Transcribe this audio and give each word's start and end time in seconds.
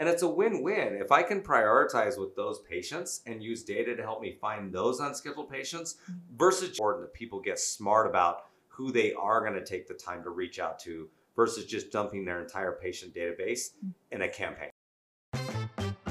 And 0.00 0.08
it's 0.08 0.22
a 0.22 0.28
win 0.28 0.62
win. 0.62 0.94
If 0.94 1.12
I 1.12 1.22
can 1.22 1.42
prioritize 1.42 2.18
with 2.18 2.34
those 2.34 2.58
patients 2.60 3.20
and 3.26 3.42
use 3.42 3.62
data 3.62 3.94
to 3.94 4.02
help 4.02 4.22
me 4.22 4.32
find 4.40 4.72
those 4.72 4.98
unscheduled 4.98 5.50
patients 5.50 5.96
mm-hmm. 6.10 6.38
versus 6.38 6.70
important 6.70 7.04
that 7.04 7.12
people 7.12 7.38
get 7.38 7.58
smart 7.58 8.06
about 8.06 8.46
who 8.68 8.90
they 8.90 9.12
are 9.12 9.42
going 9.42 9.52
to 9.52 9.64
take 9.64 9.86
the 9.86 9.92
time 9.92 10.22
to 10.22 10.30
reach 10.30 10.58
out 10.58 10.78
to 10.80 11.06
versus 11.36 11.66
just 11.66 11.92
dumping 11.92 12.24
their 12.24 12.40
entire 12.40 12.72
patient 12.72 13.14
database 13.14 13.72
mm. 13.84 13.92
in 14.10 14.22
a 14.22 14.28
campaign. 14.28 14.70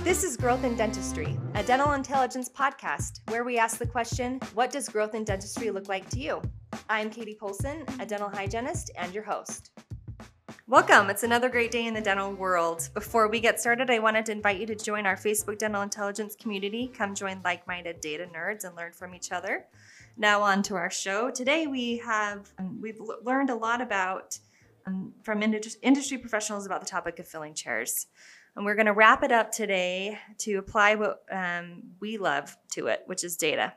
This 0.03 0.23
is 0.23 0.37
Growth 0.37 0.63
in 0.63 0.75
Dentistry, 0.75 1.35
a 1.55 1.63
dental 1.63 1.93
intelligence 1.93 2.47
podcast 2.47 3.21
where 3.29 3.43
we 3.43 3.57
ask 3.57 3.79
the 3.79 3.87
question 3.87 4.39
What 4.53 4.71
does 4.71 4.87
growth 4.87 5.15
in 5.15 5.23
dentistry 5.23 5.71
look 5.71 5.89
like 5.89 6.07
to 6.11 6.19
you? 6.19 6.43
I'm 6.89 7.09
Katie 7.09 7.37
Polson, 7.39 7.85
a 7.99 8.05
dental 8.05 8.29
hygienist 8.29 8.91
and 8.95 9.11
your 9.15 9.23
host. 9.23 9.71
Welcome. 10.69 11.09
It's 11.09 11.23
another 11.23 11.49
great 11.49 11.71
day 11.71 11.87
in 11.87 11.95
the 11.95 11.99
dental 11.99 12.31
world. 12.31 12.89
Before 12.93 13.27
we 13.27 13.39
get 13.39 13.59
started, 13.59 13.89
I 13.89 13.97
wanted 13.97 14.27
to 14.27 14.31
invite 14.31 14.59
you 14.59 14.67
to 14.67 14.75
join 14.75 15.07
our 15.07 15.15
Facebook 15.15 15.57
Dental 15.57 15.81
Intelligence 15.81 16.35
community. 16.35 16.91
Come 16.95 17.15
join 17.15 17.41
like 17.43 17.65
minded 17.65 18.01
data 18.01 18.27
nerds 18.31 18.65
and 18.65 18.75
learn 18.75 18.91
from 18.91 19.15
each 19.15 19.31
other. 19.31 19.65
Now, 20.15 20.43
on 20.43 20.61
to 20.61 20.75
our 20.75 20.91
show. 20.91 21.31
Today, 21.31 21.65
we 21.65 21.97
have 22.05 22.51
um, 22.59 22.79
we've 22.79 23.01
learned 23.23 23.49
a 23.49 23.55
lot 23.55 23.81
about 23.81 24.37
um, 24.85 25.11
from 25.23 25.41
indus- 25.41 25.77
industry 25.81 26.19
professionals 26.19 26.67
about 26.67 26.81
the 26.81 26.87
topic 26.87 27.17
of 27.17 27.27
filling 27.27 27.55
chairs. 27.55 28.05
And 28.55 28.63
we're 28.63 28.75
going 28.75 28.85
to 28.85 28.93
wrap 28.93 29.23
it 29.23 29.31
up 29.31 29.51
today 29.51 30.19
to 30.37 30.57
apply 30.57 30.93
what 30.93 31.23
um, 31.31 31.81
we 31.99 32.19
love 32.19 32.55
to 32.73 32.85
it, 32.85 33.01
which 33.07 33.23
is 33.23 33.37
data. 33.37 33.73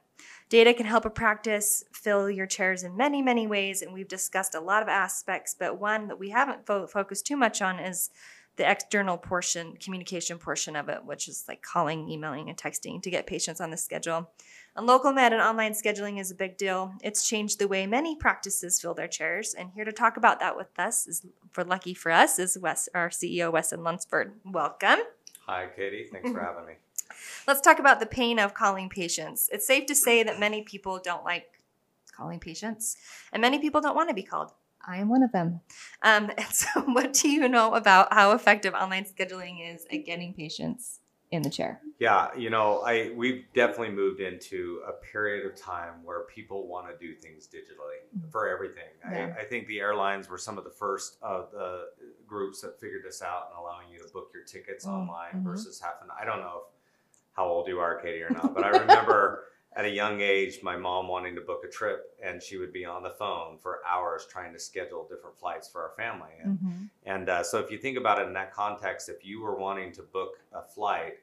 Data 0.53 0.75
can 0.75 0.85
help 0.85 1.07
a 1.07 1.11
practice 1.11 1.83
fill 1.95 2.29
your 2.29 2.45
chairs 2.45 2.83
in 2.83 2.95
many, 2.95 3.23
many 3.23 3.47
ways, 3.47 3.81
and 3.81 3.91
we've 3.91 4.07
discussed 4.07 4.55
a 4.55 4.61
lot 4.61 4.83
of 4.83 4.89
aspects, 4.89 5.57
but 5.59 5.81
one 5.81 6.09
that 6.09 6.19
we 6.19 6.29
haven't 6.29 6.67
fo- 6.67 6.87
focused 6.87 7.27
too 7.27 7.39
much 7.39 7.63
on 7.63 7.79
is 7.79 8.11
the 8.57 8.71
external 8.71 9.17
portion, 9.17 9.79
communication 9.83 10.37
portion 10.37 10.77
of 10.77 10.91
it, 10.91 11.07
which 11.07 11.27
is 11.27 11.47
like 11.49 11.63
calling, 11.63 12.07
emailing, 12.07 12.51
and 12.51 12.59
texting 12.59 13.01
to 13.01 13.09
get 13.09 13.27
patients 13.27 13.63
on 13.63 13.71
the 13.71 13.79
schedule. 13.79 14.31
And 14.77 14.87
LocalMed 14.87 15.33
and 15.33 15.41
online 15.41 15.73
scheduling 15.73 16.21
is 16.21 16.31
a 16.31 16.35
big 16.35 16.59
deal. 16.59 16.93
It's 17.03 17.27
changed 17.27 17.59
the 17.59 17.67
way 17.67 17.87
many 17.87 18.15
practices 18.15 18.79
fill 18.79 18.93
their 18.93 19.09
chairs. 19.09 19.55
And 19.55 19.71
here 19.75 19.87
to 19.87 19.93
talk 19.93 20.19
about 20.19 20.39
that 20.41 20.55
with 20.55 20.79
us 20.79 21.07
is, 21.07 21.25
for 21.51 21.65
lucky 21.65 21.95
for 21.95 22.13
us, 22.13 22.39
is 22.39 22.59
Wes, 22.59 22.91
our 22.95 23.09
CEO, 23.09 23.51
Weston 23.51 23.83
Lunsford. 23.83 24.35
Welcome. 24.45 24.99
Hi, 25.47 25.69
Katie. 25.75 26.11
Thanks 26.13 26.31
for 26.31 26.41
having 26.45 26.67
me. 26.67 26.75
Let's 27.47 27.61
talk 27.61 27.79
about 27.79 28.01
the 28.01 28.07
pain 28.07 28.39
of 28.39 28.55
calling 28.55 28.89
patients. 28.89 29.49
It's 29.53 29.67
safe 29.67 29.87
to 29.87 29.95
say 29.95 30.23
that 30.23 30.39
many 30.41 30.63
people 30.63 31.01
don't 31.03 31.25
like 31.25 31.61
calling 32.17 32.39
patients, 32.41 32.97
and 33.33 33.41
many 33.41 33.59
people 33.59 33.81
don't 33.81 33.97
want 33.97 34.09
to 34.09 34.15
be 34.15 34.23
called. 34.23 34.53
I 34.87 34.97
am 34.97 35.09
one 35.09 35.23
of 35.23 35.33
them. 35.33 35.61
Um, 36.03 36.31
and 36.37 36.47
so, 36.51 36.69
what 36.83 37.13
do 37.13 37.29
you 37.29 37.49
know 37.49 37.75
about 37.75 38.13
how 38.13 38.33
effective 38.33 38.75
online 38.75 39.05
scheduling 39.05 39.75
is 39.75 39.87
at 39.93 40.05
getting 40.05 40.35
patients 40.35 40.99
in 41.31 41.43
the 41.43 41.51
chair? 41.51 41.81
Yeah, 41.99 42.29
you 42.37 42.51
know, 42.51 42.83
I 42.85 43.13
we've 43.17 43.45
definitely 43.55 43.91
moved 43.91 44.21
into 44.21 44.83
a 44.87 44.93
period 44.93 45.47
of 45.47 45.57
time 45.57 46.05
where 46.05 46.23
people 46.25 46.67
want 46.67 46.89
to 46.89 47.07
do 47.07 47.15
things 47.15 47.47
digitally 47.49 48.31
for 48.31 48.49
everything. 48.49 48.91
Yeah. 49.11 49.35
I, 49.39 49.43
I 49.43 49.45
think 49.45 49.67
the 49.67 49.79
airlines 49.81 50.29
were 50.29 50.37
some 50.37 50.59
of 50.59 50.65
the 50.65 50.71
first 50.71 51.17
of 51.23 51.51
the 51.53 51.87
groups 52.27 52.61
that 52.63 52.79
figured 52.81 53.03
this 53.05 53.23
out 53.23 53.51
and 53.51 53.59
allowing 53.59 53.89
you 53.91 53.99
to 53.99 54.13
book 54.13 54.31
your 54.35 54.43
tickets 54.43 54.85
Mm, 54.85 54.93
online 54.93 55.33
mhm. 55.37 55.45
versus 55.45 55.81
having. 55.81 56.09
I 56.21 56.25
don't 56.25 56.41
know 56.41 56.63
if, 56.63 56.72
how 57.43 57.49
old 57.49 57.67
you 57.67 57.81
are, 57.81 57.97
Katie, 58.01 58.23
or 58.23 58.31
not, 58.31 58.55
but 58.55 58.63
I 58.63 58.69
remember 58.69 59.45
at 59.77 59.85
a 59.85 59.91
young 59.91 60.21
age 60.21 60.61
my 60.63 60.77
mom 60.77 61.09
wanting 61.09 61.35
to 61.35 61.41
book 61.41 61.63
a 61.67 61.69
trip 61.69 62.15
and 62.25 62.41
she 62.43 62.57
would 62.57 62.73
be 62.73 62.85
on 62.85 63.03
the 63.03 63.11
phone 63.11 63.59
for 63.59 63.81
hours 63.89 64.27
trying 64.31 64.53
to 64.53 64.59
schedule 64.59 65.09
different 65.11 65.37
flights 65.39 65.69
for 65.69 65.83
our 65.83 65.93
family. 65.97 66.31
And 66.43 66.53
Mm-hmm. 66.53 66.83
and 67.05 67.29
uh, 67.29 67.43
so, 67.43 67.59
if 67.59 67.69
you 67.71 67.79
think 67.79 67.99
about 67.99 68.21
it 68.21 68.29
in 68.29 68.33
that 68.35 68.53
context, 68.53 69.09
if 69.09 69.25
you 69.25 69.41
were 69.43 69.57
wanting 69.57 69.91
to 69.95 70.03
book 70.03 70.39
a 70.53 70.63
flight, 70.63 71.15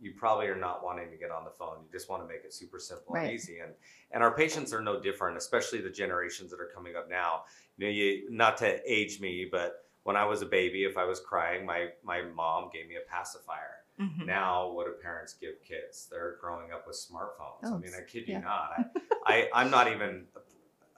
you 0.00 0.12
probably 0.12 0.46
are 0.46 0.54
not 0.56 0.84
wanting 0.84 1.10
to 1.10 1.16
get 1.16 1.32
on 1.32 1.44
the 1.44 1.50
phone. 1.50 1.78
You 1.82 1.90
just 1.90 2.08
want 2.08 2.22
to 2.22 2.28
make 2.28 2.44
it 2.44 2.54
super 2.54 2.78
simple 2.78 3.14
Right. 3.14 3.24
and 3.24 3.34
easy. 3.34 3.58
And 3.58 3.72
and 4.12 4.22
our 4.22 4.32
patients 4.32 4.72
are 4.72 4.80
no 4.80 5.00
different, 5.00 5.36
especially 5.36 5.80
the 5.80 5.90
generations 5.90 6.52
that 6.52 6.60
are 6.60 6.70
coming 6.72 6.94
up 6.94 7.08
now. 7.10 7.44
You 7.78 7.86
know, 7.86 7.90
you 7.90 8.30
not 8.30 8.56
to 8.58 8.80
age 8.86 9.20
me, 9.20 9.48
but 9.50 9.86
when 10.04 10.14
I 10.14 10.24
was 10.24 10.40
a 10.42 10.46
baby, 10.46 10.84
if 10.84 10.96
I 10.96 11.04
was 11.04 11.18
crying, 11.18 11.66
my 11.66 11.88
my 12.04 12.22
mom 12.22 12.70
gave 12.72 12.86
me 12.88 12.94
a 12.96 13.10
pacifier. 13.10 13.83
Mm-hmm. 14.00 14.26
Now, 14.26 14.70
what 14.70 14.86
do 14.86 14.92
parents 14.92 15.34
give 15.34 15.62
kids? 15.66 16.08
They're 16.10 16.36
growing 16.40 16.72
up 16.72 16.86
with 16.86 16.96
smartphones. 16.96 17.64
Oh, 17.64 17.74
I 17.74 17.78
mean, 17.78 17.92
I 17.96 18.02
kid 18.02 18.26
you 18.26 18.34
yeah. 18.34 18.40
not. 18.40 18.70
I, 19.26 19.48
I 19.54 19.62
I'm 19.62 19.70
not 19.70 19.92
even. 19.92 20.24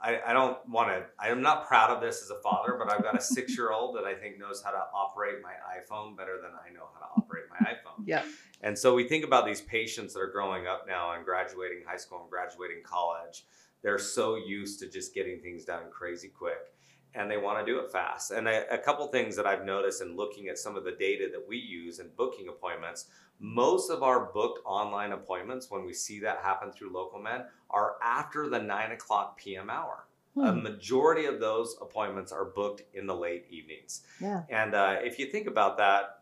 I, 0.00 0.20
I 0.26 0.32
don't 0.32 0.56
want 0.68 0.88
to. 0.88 1.04
I'm 1.18 1.42
not 1.42 1.66
proud 1.66 1.90
of 1.90 2.00
this 2.00 2.22
as 2.22 2.30
a 2.30 2.40
father, 2.40 2.76
but 2.78 2.92
I've 2.92 3.02
got 3.02 3.16
a 3.16 3.20
six 3.34 3.56
year 3.56 3.70
old 3.70 3.96
that 3.96 4.04
I 4.04 4.14
think 4.14 4.38
knows 4.38 4.62
how 4.62 4.70
to 4.70 4.82
operate 4.94 5.36
my 5.42 5.52
iPhone 5.78 6.16
better 6.16 6.38
than 6.40 6.52
I 6.52 6.72
know 6.72 6.86
how 6.94 7.00
to 7.00 7.12
operate 7.16 7.44
my 7.50 7.66
iPhone. 7.66 8.04
Yeah. 8.06 8.22
And 8.62 8.78
so 8.78 8.94
we 8.94 9.06
think 9.06 9.24
about 9.24 9.44
these 9.46 9.60
patients 9.60 10.14
that 10.14 10.20
are 10.20 10.30
growing 10.30 10.66
up 10.66 10.86
now 10.86 11.12
and 11.12 11.24
graduating 11.24 11.82
high 11.86 11.96
school 11.96 12.20
and 12.22 12.30
graduating 12.30 12.82
college. 12.84 13.44
They're 13.82 13.98
so 13.98 14.36
used 14.36 14.80
to 14.80 14.88
just 14.88 15.14
getting 15.14 15.40
things 15.40 15.64
done 15.64 15.84
crazy 15.90 16.28
quick 16.28 16.72
and 17.16 17.30
they 17.30 17.36
want 17.38 17.58
to 17.64 17.72
do 17.72 17.78
it 17.80 17.90
fast. 17.90 18.30
And 18.30 18.46
a, 18.46 18.72
a 18.72 18.78
couple 18.78 19.06
things 19.08 19.34
that 19.36 19.46
I've 19.46 19.64
noticed 19.64 20.02
in 20.02 20.16
looking 20.16 20.48
at 20.48 20.58
some 20.58 20.76
of 20.76 20.84
the 20.84 20.92
data 20.92 21.28
that 21.32 21.48
we 21.48 21.56
use 21.56 21.98
in 21.98 22.08
booking 22.16 22.48
appointments, 22.48 23.06
most 23.40 23.90
of 23.90 24.02
our 24.02 24.26
booked 24.32 24.60
online 24.64 25.12
appointments, 25.12 25.70
when 25.70 25.84
we 25.84 25.92
see 25.92 26.20
that 26.20 26.38
happen 26.42 26.70
through 26.72 26.92
LocalMed, 26.92 27.46
are 27.70 27.96
after 28.02 28.48
the 28.48 28.58
nine 28.60 28.92
o'clock 28.92 29.38
p.m. 29.38 29.70
hour. 29.70 30.04
A 30.38 30.52
Hmm. 30.52 30.62
majority 30.62 31.24
of 31.24 31.40
those 31.40 31.78
appointments 31.80 32.30
are 32.30 32.44
booked 32.44 32.82
in 32.92 33.06
the 33.06 33.14
late 33.16 33.46
evenings. 33.48 34.02
Yeah. 34.20 34.42
And 34.50 34.74
uh, 34.74 34.96
if 35.02 35.18
you 35.18 35.26
think 35.26 35.46
about 35.46 35.78
that, 35.78 36.20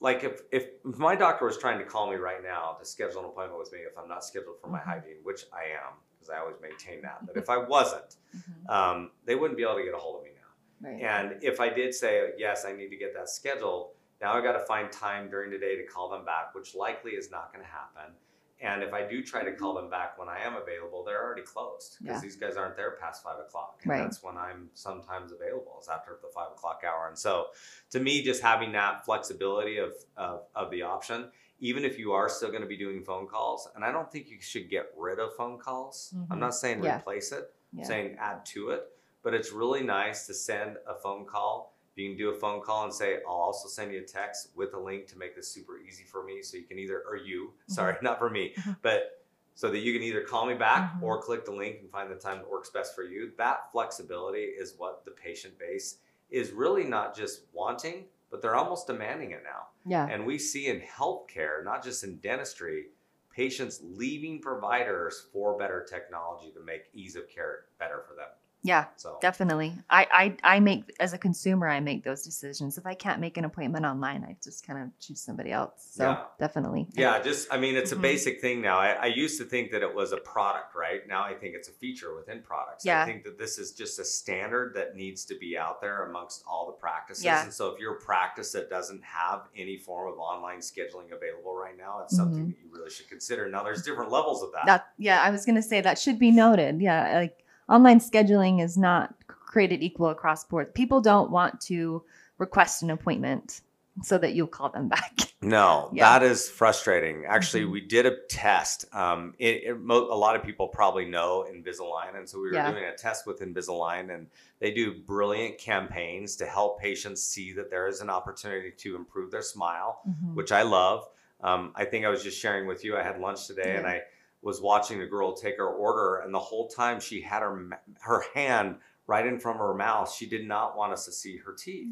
like 0.00 0.24
if, 0.24 0.40
if 0.50 0.64
if 0.86 0.96
my 0.96 1.14
doctor 1.14 1.44
was 1.44 1.58
trying 1.58 1.78
to 1.80 1.84
call 1.84 2.10
me 2.10 2.16
right 2.16 2.42
now 2.42 2.78
to 2.80 2.86
schedule 2.86 3.20
an 3.20 3.26
appointment 3.26 3.58
with 3.58 3.70
me 3.74 3.80
if 3.80 3.98
I'm 3.98 4.08
not 4.08 4.24
scheduled 4.24 4.58
for 4.62 4.68
my 4.68 4.78
hygiene, 4.80 5.18
which 5.22 5.44
I 5.52 5.64
am 5.86 5.92
because 6.30 6.36
I 6.38 6.40
always 6.40 6.60
maintain 6.60 7.02
that. 7.02 7.26
But 7.26 7.36
if 7.36 7.48
I 7.50 7.56
wasn't, 7.58 8.16
Mhm. 8.34 8.70
um, 8.70 9.10
they 9.24 9.34
wouldn't 9.34 9.56
be 9.56 9.62
able 9.62 9.76
to 9.76 9.84
get 9.84 9.94
a 9.94 9.98
hold 9.98 10.18
of 10.18 10.24
me 10.24 10.30
now. 10.34 10.88
Right. 10.88 11.02
And 11.02 11.42
if 11.42 11.60
I 11.60 11.68
did 11.68 11.94
say 11.94 12.32
yes, 12.38 12.64
I 12.64 12.72
need 12.72 12.88
to 12.90 12.96
get 12.96 13.14
that 13.14 13.28
scheduled, 13.28 13.94
now 14.20 14.32
I 14.34 14.40
got 14.40 14.52
to 14.52 14.64
find 14.66 14.90
time 14.92 15.30
during 15.30 15.50
the 15.50 15.58
day 15.58 15.76
to 15.76 15.84
call 15.86 16.08
them 16.10 16.24
back, 16.24 16.54
which 16.54 16.74
likely 16.74 17.12
is 17.12 17.30
not 17.30 17.52
going 17.52 17.64
to 17.64 17.70
happen. 17.70 18.14
And 18.62 18.82
if 18.82 18.92
I 18.92 19.06
do 19.06 19.22
try 19.24 19.42
to 19.42 19.52
call 19.54 19.72
them 19.72 19.88
back 19.88 20.18
when 20.18 20.28
I 20.28 20.40
am 20.40 20.54
available, 20.54 21.02
they're 21.02 21.22
already 21.24 21.40
closed 21.42 21.96
because 21.98 22.16
Yeah. 22.16 22.20
these 22.20 22.36
guys 22.36 22.56
aren't 22.58 22.76
there 22.76 22.90
past 23.00 23.22
five 23.22 23.38
o'clock. 23.38 23.80
And 23.82 23.90
Right. 23.90 23.98
that's 24.02 24.22
when 24.22 24.36
I'm 24.36 24.70
sometimes 24.74 25.32
available 25.32 25.78
is 25.80 25.88
after 25.88 26.18
the 26.20 26.28
five 26.28 26.52
o'clock 26.52 26.82
hour. 26.84 27.08
And 27.08 27.18
so 27.18 27.52
to 27.90 28.00
me, 28.00 28.22
just 28.22 28.42
having 28.42 28.72
that 28.72 29.06
flexibility 29.06 29.78
of, 29.78 29.94
of, 30.18 30.46
of 30.54 30.70
the 30.70 30.82
option, 30.82 31.32
even 31.60 31.84
if 31.84 31.98
you 31.98 32.12
are 32.12 32.28
still 32.28 32.48
going 32.48 32.62
to 32.62 32.66
be 32.68 32.76
doing 32.76 33.02
phone 33.02 33.26
calls, 33.26 33.68
and 33.74 33.84
I 33.84 33.92
don't 33.92 34.10
think 34.10 34.30
you 34.30 34.40
should 34.40 34.68
get 34.70 34.92
rid 34.96 35.18
of 35.18 35.34
phone 35.36 35.58
calls. 35.58 36.12
Mhm. 36.16 36.26
I'm 36.30 36.40
not 36.40 36.54
saying 36.54 36.82
Yeah. 36.82 36.98
replace 36.98 37.32
it, 37.32 37.52
Yeah. 37.72 37.82
I'm 37.82 37.86
saying 37.86 38.16
add 38.18 38.44
to 38.46 38.70
it, 38.70 38.90
but 39.22 39.34
it's 39.34 39.52
really 39.52 39.82
nice 39.82 40.26
to 40.26 40.34
send 40.34 40.78
a 40.86 40.94
phone 40.94 41.26
call. 41.26 41.74
You 41.96 42.08
can 42.08 42.16
do 42.16 42.30
a 42.30 42.34
phone 42.34 42.62
call 42.62 42.84
and 42.84 42.94
say, 42.94 43.18
I'll 43.28 43.34
also 43.34 43.68
send 43.68 43.92
you 43.92 43.98
a 44.00 44.04
text 44.04 44.48
with 44.56 44.72
a 44.72 44.78
link 44.78 45.06
to 45.08 45.18
make 45.18 45.36
this 45.36 45.48
super 45.48 45.78
easy 45.78 46.04
for 46.04 46.24
me. 46.24 46.40
So 46.42 46.56
you 46.56 46.62
can 46.64 46.78
either, 46.78 47.02
or 47.06 47.16
you, 47.16 47.52
sorry, 47.66 47.96
not 48.02 48.18
for 48.18 48.30
me, 48.30 48.54
Mhm. 48.56 48.78
but 48.80 49.22
so 49.54 49.68
that 49.68 49.80
you 49.80 49.92
can 49.92 50.02
either 50.02 50.22
call 50.22 50.46
me 50.46 50.54
back 50.54 50.94
Mhm. 50.94 51.02
or 51.02 51.20
click 51.20 51.44
the 51.44 51.52
link 51.52 51.80
and 51.80 51.90
find 51.90 52.10
the 52.10 52.14
time 52.16 52.38
that 52.38 52.48
works 52.48 52.70
best 52.70 52.94
for 52.94 53.02
you. 53.02 53.32
That 53.36 53.70
flexibility 53.70 54.44
is 54.44 54.74
what 54.78 55.04
the 55.04 55.10
patient 55.10 55.58
base 55.58 55.98
is 56.30 56.52
really 56.52 56.84
not 56.84 57.14
just 57.14 57.42
wanting, 57.52 58.08
but 58.30 58.40
they're 58.40 58.56
almost 58.56 58.86
demanding 58.86 59.32
it 59.32 59.42
now. 59.44 59.68
yeah. 59.84 60.06
And 60.06 60.24
we 60.24 60.38
see 60.38 60.68
in 60.68 60.80
healthcare, 60.80 61.64
not 61.64 61.82
just 61.82 62.04
in 62.04 62.16
dentistry, 62.18 62.86
patients 63.34 63.80
leaving 63.82 64.40
providers 64.40 65.26
for 65.32 65.56
better 65.58 65.86
technology 65.88 66.50
to 66.52 66.60
make 66.64 66.82
ease 66.94 67.16
of 67.16 67.28
care 67.28 67.66
better 67.78 68.02
for 68.08 68.14
them. 68.14 68.28
Yeah. 68.62 68.86
So 68.96 69.16
Definitely. 69.22 69.72
I, 69.88 70.06
I 70.42 70.56
I 70.56 70.60
make 70.60 70.92
as 71.00 71.14
a 71.14 71.18
consumer 71.18 71.66
I 71.68 71.80
make 71.80 72.04
those 72.04 72.22
decisions. 72.22 72.76
If 72.76 72.86
I 72.86 72.92
can't 72.94 73.18
make 73.18 73.38
an 73.38 73.44
appointment 73.46 73.86
online, 73.86 74.22
I 74.22 74.36
just 74.42 74.66
kind 74.66 74.82
of 74.82 74.88
choose 75.00 75.20
somebody 75.20 75.50
else. 75.50 75.88
So 75.92 76.04
Yeah. 76.04 76.24
definitely. 76.38 76.86
yeah, 76.92 77.20
just 77.22 77.48
I 77.50 77.56
mean, 77.56 77.74
it's 77.76 77.90
Mhm. 77.92 77.96
a 77.98 78.00
basic 78.00 78.40
thing 78.40 78.60
now. 78.60 78.78
I, 78.78 78.90
I 78.92 79.06
used 79.06 79.38
to 79.38 79.44
think 79.46 79.70
that 79.70 79.80
it 79.82 79.94
was 79.94 80.12
a 80.12 80.18
product, 80.18 80.74
right? 80.74 81.00
Now 81.08 81.22
I 81.24 81.32
think 81.34 81.54
it's 81.54 81.68
a 81.68 81.72
feature 81.72 82.14
within 82.14 82.42
products. 82.42 82.84
Yeah. 82.84 83.02
I 83.02 83.06
think 83.06 83.24
that 83.24 83.38
this 83.38 83.58
is 83.58 83.72
just 83.72 83.98
a 83.98 84.04
standard 84.04 84.74
that 84.74 84.94
needs 84.94 85.24
to 85.26 85.38
be 85.38 85.56
out 85.56 85.80
there 85.80 86.04
amongst 86.04 86.44
all 86.46 86.66
the 86.66 86.72
practices. 86.72 87.24
Yeah. 87.24 87.42
And 87.42 87.52
so 87.52 87.68
if 87.70 87.80
you're 87.80 87.94
a 87.96 88.00
practice 88.00 88.52
that 88.52 88.68
doesn't 88.68 89.02
have 89.02 89.48
any 89.56 89.78
form 89.78 90.12
of 90.12 90.18
online 90.18 90.58
scheduling 90.58 91.12
available 91.12 91.54
right 91.56 91.78
now, 91.78 92.00
it's 92.02 92.12
Mhm. 92.12 92.16
something 92.18 92.48
that 92.48 92.58
you 92.62 92.68
really 92.70 92.90
should 92.90 93.08
consider. 93.08 93.48
Now 93.48 93.62
there's 93.62 93.82
different 93.82 94.10
levels 94.10 94.42
of 94.42 94.52
that. 94.52 94.66
That 94.66 94.88
yeah, 94.98 95.22
I 95.22 95.30
was 95.30 95.46
gonna 95.46 95.62
say 95.62 95.80
that 95.80 95.98
should 95.98 96.18
be 96.18 96.30
noted. 96.30 96.82
Yeah, 96.82 97.14
like 97.20 97.38
online 97.70 98.00
scheduling 98.00 98.62
is 98.62 98.76
not 98.76 99.14
created 99.28 99.82
equal 99.82 100.08
across 100.10 100.44
board. 100.44 100.74
People 100.74 101.00
don't 101.00 101.30
want 101.30 101.60
to 101.62 102.02
request 102.38 102.82
an 102.82 102.90
appointment 102.90 103.60
so 104.02 104.16
that 104.18 104.32
you'll 104.34 104.46
call 104.46 104.68
them 104.70 104.88
back. 104.88 105.12
No, 105.42 105.88
Yeah. 105.94 106.18
that 106.18 106.22
is 106.22 106.50
frustrating. 106.50 107.24
Actually, 107.24 107.62
Mhm. 107.64 107.72
we 107.72 107.80
did 107.80 108.04
a 108.04 108.14
test. 108.28 108.84
Um, 108.94 109.32
it, 109.38 109.62
it, 109.64 109.80
mo- 109.80 110.12
a 110.12 110.14
lot 110.14 110.36
of 110.36 110.42
people 110.42 110.68
probably 110.68 111.06
know 111.06 111.46
Invisalign, 111.50 112.14
and 112.14 112.28
so 112.28 112.38
we 112.38 112.48
were 112.48 112.54
Yeah. 112.56 112.70
doing 112.70 112.84
a 112.84 112.94
test 112.94 113.26
with 113.26 113.40
Invisalign, 113.40 114.14
and 114.14 114.26
they 114.58 114.70
do 114.70 114.92
brilliant 114.92 115.56
campaigns 115.56 116.36
to 116.36 116.46
help 116.46 116.78
patients 116.78 117.22
see 117.24 117.52
that 117.54 117.70
there 117.70 117.86
is 117.88 118.02
an 118.02 118.10
opportunity 118.10 118.70
to 118.70 118.96
improve 118.96 119.30
their 119.30 119.40
smile, 119.40 120.00
Mhm. 120.06 120.34
which 120.34 120.52
I 120.52 120.60
love. 120.60 121.08
Um, 121.40 121.72
I 121.74 121.86
think 121.86 122.04
I 122.04 122.10
was 122.10 122.22
just 122.22 122.38
sharing 122.38 122.66
with 122.66 122.84
you. 122.84 122.98
I 122.98 123.02
had 123.02 123.18
lunch 123.18 123.46
today, 123.46 123.76
and 123.78 123.86
I 123.86 124.02
was 124.42 124.60
watching 124.60 124.98
the 124.98 125.06
girl 125.06 125.34
take 125.34 125.58
her 125.58 125.68
order, 125.68 126.18
and 126.18 126.32
the 126.32 126.38
whole 126.38 126.68
time 126.68 127.00
she 127.00 127.20
had 127.20 127.42
her 127.42 127.80
her 128.00 128.24
hand 128.34 128.76
right 129.06 129.26
in 129.26 129.40
front 129.40 129.56
of 129.60 129.66
her 129.66 129.74
mouth. 129.74 130.12
She 130.12 130.26
did 130.26 130.46
not 130.46 130.76
want 130.76 130.92
us 130.92 131.04
to 131.06 131.12
see 131.12 131.36
her 131.38 131.52
teeth. 131.52 131.88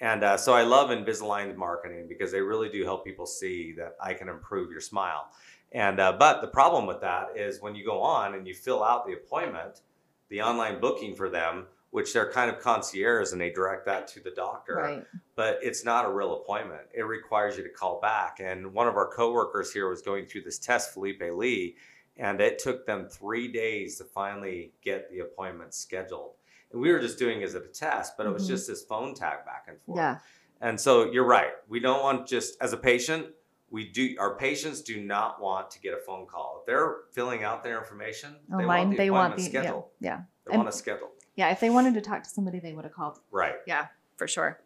And 0.00 0.24
uh, 0.24 0.38
so 0.38 0.54
I 0.54 0.62
love 0.62 0.88
Invisalign 0.88 1.54
marketing 1.56 2.06
because 2.08 2.32
they 2.32 2.40
really 2.40 2.70
do 2.70 2.84
help 2.84 3.04
people 3.04 3.26
see 3.26 3.74
that 3.76 3.96
I 4.00 4.14
can 4.14 4.30
improve 4.30 4.70
your 4.70 4.80
smile. 4.80 5.28
And 5.72 6.00
uh, 6.00 6.12
but 6.12 6.40
the 6.40 6.48
problem 6.48 6.86
with 6.86 7.02
that 7.02 7.36
is 7.36 7.60
when 7.60 7.74
you 7.74 7.84
go 7.84 8.00
on 8.00 8.34
and 8.34 8.46
you 8.46 8.54
fill 8.54 8.82
out 8.82 9.06
the 9.06 9.12
appointment, 9.12 9.82
the 10.30 10.40
online 10.40 10.80
booking 10.80 11.14
for 11.14 11.28
them, 11.28 11.66
which 11.94 12.12
they're 12.12 12.28
kind 12.32 12.50
of 12.50 12.58
concierge 12.58 13.30
and 13.30 13.40
they 13.40 13.50
direct 13.50 13.86
that 13.86 14.08
to 14.08 14.18
the 14.18 14.32
doctor, 14.32 14.74
Right. 14.74 15.04
but 15.36 15.60
it's 15.62 15.84
not 15.84 16.04
a 16.04 16.10
real 16.12 16.34
appointment. 16.42 16.82
It 16.92 17.02
requires 17.04 17.56
you 17.56 17.62
to 17.62 17.68
call 17.68 18.00
back. 18.00 18.40
And 18.40 18.74
one 18.74 18.88
of 18.88 18.96
our 18.96 19.06
coworkers 19.06 19.72
here 19.72 19.88
was 19.88 20.02
going 20.02 20.26
through 20.26 20.40
this 20.42 20.58
test, 20.58 20.92
Felipe 20.92 21.22
Lee, 21.22 21.76
and 22.16 22.40
it 22.40 22.58
took 22.58 22.84
them 22.84 23.08
three 23.08 23.46
days 23.46 23.96
to 23.98 24.04
finally 24.04 24.72
get 24.82 25.08
the 25.08 25.20
appointment 25.20 25.72
scheduled. 25.72 26.32
And 26.72 26.80
we 26.80 26.90
were 26.90 26.98
just 26.98 27.16
doing 27.16 27.42
it 27.42 27.44
as 27.44 27.54
a 27.54 27.60
test, 27.60 28.16
but 28.16 28.26
it 28.26 28.30
was 28.30 28.42
Mhm. 28.42 28.48
just 28.48 28.66
this 28.66 28.82
phone 28.82 29.14
tag 29.14 29.44
back 29.44 29.66
and 29.68 29.80
forth. 29.82 29.96
Yeah. 29.98 30.18
And 30.60 30.80
so 30.80 31.12
you're 31.12 31.22
right. 31.22 31.52
We 31.68 31.78
don't 31.78 32.02
want 32.02 32.26
just 32.26 32.60
as 32.60 32.72
a 32.72 32.76
patient, 32.76 33.32
we 33.70 33.88
do 33.88 34.16
our 34.18 34.34
patients 34.36 34.82
do 34.82 35.00
not 35.00 35.40
want 35.40 35.70
to 35.70 35.78
get 35.80 35.94
a 35.94 35.98
phone 35.98 36.26
call. 36.26 36.58
If 36.60 36.66
they're 36.66 37.02
filling 37.12 37.44
out 37.44 37.62
their 37.62 37.78
information, 37.78 38.36
they 38.48 38.56
Online, 38.56 38.66
want 38.66 38.90
the 38.90 38.96
they 38.96 39.10
want 39.10 39.32
appointment 39.34 39.52
the 39.52 39.58
scheduled. 39.60 39.90
yeah, 40.00 40.10
yeah, 40.10 40.22
They 40.46 40.52
And- 40.52 40.62
want 40.62 40.72
to 40.72 40.76
schedule. 40.78 41.10
Yeah. 41.36 41.50
If 41.50 41.60
they 41.60 41.70
wanted 41.70 41.94
to 41.94 42.00
talk 42.00 42.22
to 42.22 42.28
somebody, 42.30 42.60
they 42.60 42.72
would 42.72 42.84
have 42.84 42.94
called. 42.94 43.18
Right. 43.30 43.56
Yeah, 43.66 43.86
for 44.16 44.26
sure. 44.28 44.60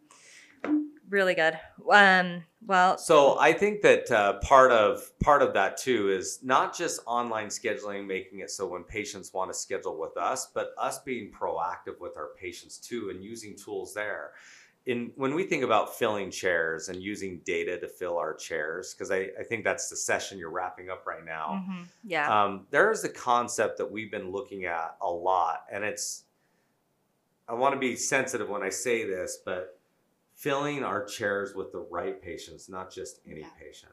Really 1.11 1.35
good. 1.35 1.59
Um. 1.91 2.45
Well. 2.67 2.99
So 2.99 3.39
I 3.39 3.55
think 3.55 3.81
that 3.81 4.11
uh, 4.11 4.35
part 4.41 4.71
of 4.73 5.11
part 5.21 5.41
of 5.41 5.55
that 5.55 5.79
too 5.79 6.11
is 6.11 6.41
not 6.43 6.77
just 6.77 7.01
online 7.07 7.47
scheduling, 7.47 8.07
making 8.07 8.41
it 8.41 8.51
so 8.51 8.67
when 8.67 8.83
patients 8.85 9.33
want 9.33 9.51
to 9.51 9.57
schedule 9.59 9.99
with 9.99 10.19
us, 10.19 10.49
but 10.53 10.73
us 10.77 10.99
being 10.99 11.31
proactive 11.33 11.99
with 11.99 12.19
our 12.19 12.31
patients 12.39 12.77
too, 12.77 13.09
and 13.09 13.25
using 13.25 13.57
tools 13.57 13.95
there. 13.95 14.33
In 14.85 15.11
when 15.17 15.35
we 15.35 15.45
think 15.45 15.65
about 15.65 15.97
filling 15.99 16.31
chairs 16.31 16.91
and 16.91 17.01
using 17.03 17.41
data 17.47 17.79
to 17.79 17.89
fill 17.89 18.19
our 18.19 18.35
chairs, 18.35 18.93
because 18.93 19.11
I, 19.11 19.29
I 19.41 19.45
think 19.45 19.65
that's 19.65 19.89
the 19.89 19.97
session 19.97 20.39
you're 20.39 20.51
wrapping 20.51 20.91
up 20.91 21.07
right 21.07 21.25
now. 21.25 21.65
mhm, 21.67 21.87
Yeah. 22.05 22.45
Um, 22.45 22.67
there 22.71 22.91
is 22.91 23.03
a 23.05 23.09
concept 23.09 23.79
that 23.79 23.91
we've 23.91 24.11
been 24.11 24.31
looking 24.31 24.67
at 24.67 24.97
a 25.01 25.09
lot, 25.11 25.65
and 25.73 25.85
it's, 25.85 26.25
I 27.49 27.55
want 27.55 27.75
to 27.75 27.79
be 27.81 27.97
sensitive 27.97 28.49
when 28.49 28.63
I 28.63 28.69
say 28.69 29.05
this, 29.05 29.39
but 29.45 29.79
filling 30.35 30.85
our 30.85 31.05
chairs 31.05 31.55
with 31.55 31.73
the 31.73 31.79
right 31.79 32.21
patients, 32.21 32.69
not 32.69 32.91
just 32.93 33.21
any 33.27 33.41
Yeah. 33.41 33.49
patient. 33.59 33.93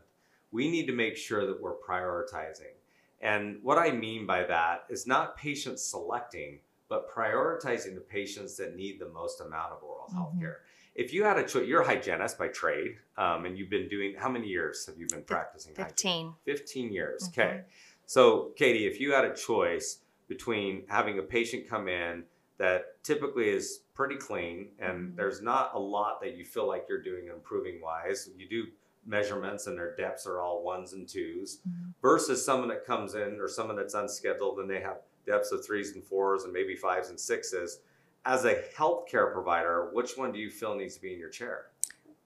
We 0.51 0.69
need 0.69 0.85
to 0.87 0.93
make 0.93 1.15
sure 1.17 1.45
that 1.47 1.59
we're 1.61 1.75
prioritizing. 1.77 2.73
And 3.21 3.63
what 3.63 3.77
I 3.77 3.91
mean 3.91 4.25
by 4.25 4.43
that 4.43 4.85
is 4.89 5.07
not 5.07 5.37
patient 5.37 5.79
selecting, 5.79 6.59
but 6.89 7.09
prioritizing 7.09 7.95
the 7.95 8.01
patients 8.01 8.57
that 8.57 8.75
need 8.75 8.99
the 8.99 9.09
most 9.09 9.41
amount 9.41 9.71
of 9.73 9.81
oral 9.83 10.09
health 10.13 10.33
Mhm. 10.35 10.41
care. 10.41 10.61
If 10.93 11.13
you 11.13 11.23
had 11.23 11.37
a 11.37 11.43
choice, 11.47 11.67
you're 11.67 11.81
a 11.81 11.85
hygienist 11.85 12.37
by 12.37 12.49
trade, 12.49 12.99
um, 13.17 13.45
and 13.45 13.57
you've 13.57 13.69
been 13.69 13.87
doing, 13.89 14.15
how 14.15 14.29
many 14.29 14.47
years 14.47 14.85
have 14.85 14.97
you 14.97 15.07
been 15.07 15.23
practicing 15.23 15.75
hygiene? 15.75 15.87
Fifteen. 15.89 16.35
15 16.45 16.93
years. 16.93 17.23
Mhm. 17.23 17.29
Okay. 17.29 17.63
So, 18.05 18.49
Katie, 18.55 18.85
if 18.85 18.99
you 18.99 19.13
had 19.13 19.25
a 19.25 19.33
choice 19.33 19.99
between 20.27 20.85
having 20.87 21.17
a 21.19 21.23
patient 21.23 21.67
come 21.67 21.87
in 21.87 22.27
that 22.57 23.01
typically 23.03 23.49
is 23.49 23.81
pretty 23.93 24.15
clean 24.15 24.69
and 24.79 25.15
there's 25.17 25.41
not 25.41 25.71
a 25.73 25.79
lot 25.79 26.21
that 26.21 26.35
you 26.37 26.45
feel 26.45 26.67
like 26.67 26.85
you're 26.89 27.01
doing 27.01 27.27
improving 27.27 27.81
wise, 27.81 28.29
you 28.37 28.47
do 28.47 28.65
measurements 29.05 29.67
and 29.67 29.77
their 29.77 29.95
depths 29.95 30.25
are 30.25 30.41
all 30.41 30.63
ones 30.63 30.93
and 30.93 31.07
2s 31.07 31.57
Mhm. 31.67 31.93
versus 32.01 32.43
someone 32.43 32.69
that 32.69 32.85
comes 32.85 33.13
in 33.13 33.39
or 33.39 33.47
someone 33.47 33.75
that's 33.75 33.93
unscheduled 33.93 34.59
and 34.59 34.69
they 34.69 34.79
have 34.81 34.97
depths 35.25 35.51
of 35.51 35.65
threes 35.65 35.93
and 35.93 36.03
fours 36.03 36.43
and 36.43 36.53
maybe 36.53 36.75
fives 36.75 37.09
and 37.09 37.19
sixes. 37.19 37.79
As 38.25 38.45
a 38.45 38.55
healthcare 38.75 39.31
provider, 39.31 39.89
which 39.93 40.17
one 40.17 40.31
do 40.31 40.39
you 40.39 40.49
feel 40.49 40.75
needs 40.75 40.95
to 40.95 41.01
be 41.01 41.13
in 41.13 41.19
your 41.19 41.29
chair? 41.29 41.67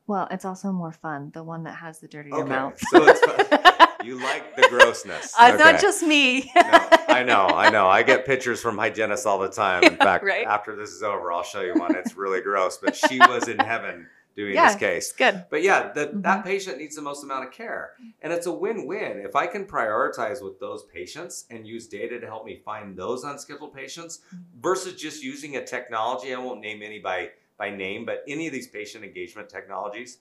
Well, 0.08 0.28
it's 0.32 0.46
also 0.46 0.72
more 0.72 0.92
fun. 0.94 1.32
The 1.34 1.44
one 1.44 1.64
that 1.64 1.76
has 1.76 2.00
the 2.00 2.08
dirtier 2.08 2.34
Okay, 2.36 2.50
mouth. 2.50 2.80
so 2.90 3.06
it's 3.06 3.20
fun. 3.22 3.60
You 4.02 4.16
like 4.18 4.56
the 4.56 4.62
grossness. 4.70 5.36
It's 5.42 5.60
not 5.60 5.82
just 5.82 6.02
me. 6.04 6.50
No, 6.56 6.88
I 7.20 7.24
know, 7.24 7.48
I 7.48 7.70
know. 7.70 7.88
I 7.88 8.04
get 8.04 8.26
pictures 8.26 8.62
from 8.62 8.78
hygienists 8.78 9.26
all 9.26 9.40
the 9.40 9.50
time. 9.50 9.84
In 9.84 9.98
fact, 10.08 10.24
Right. 10.24 10.46
after 10.46 10.76
this 10.76 10.92
is 10.92 11.04
over, 11.04 11.32
I'll 11.32 11.44
show 11.44 11.62
you 11.62 11.76
one. 11.78 11.96
It's 11.96 12.16
really 12.16 12.42
gross, 12.42 12.78
but 12.78 12.96
she 12.96 13.20
was 13.28 13.48
in 13.48 13.60
heaven 13.60 14.08
doing 14.36 14.54
Yeah. 14.54 14.68
this 14.68 14.76
case. 14.78 15.12
Good. 15.12 15.46
But 15.50 15.64
yeah, 15.64 15.92
that 15.94 16.14
Mhm. 16.14 16.24
that 16.24 16.46
patient 16.46 16.78
needs 16.78 16.96
the 16.96 17.02
most 17.02 17.24
amount 17.24 17.46
of 17.46 17.52
care. 17.52 17.94
And 18.22 18.32
it's 18.32 18.46
a 18.46 18.54
win-win. 18.54 19.20
If 19.20 19.36
I 19.36 19.48
can 19.48 19.66
prioritize 19.66 20.42
with 20.42 20.60
those 20.62 20.84
patients 20.86 21.46
and 21.50 21.68
use 21.68 21.88
data 21.88 22.20
to 22.22 22.26
help 22.26 22.46
me 22.46 22.62
find 22.64 22.96
those 22.98 23.24
unscheduled 23.26 23.74
patients 23.74 24.20
Mm-hmm. 24.34 24.62
versus 24.62 24.94
just 25.02 25.22
using 25.24 25.58
a 25.58 25.66
technology, 25.66 26.34
I 26.34 26.40
won't 26.40 26.62
name 26.62 26.82
any 26.82 27.00
by 27.00 27.32
by 27.58 27.70
name, 27.70 28.06
but 28.06 28.24
any 28.26 28.48
of 28.48 28.54
these 28.54 28.70
patient 28.70 29.04
engagement 29.04 29.50
technologies, 29.50 30.20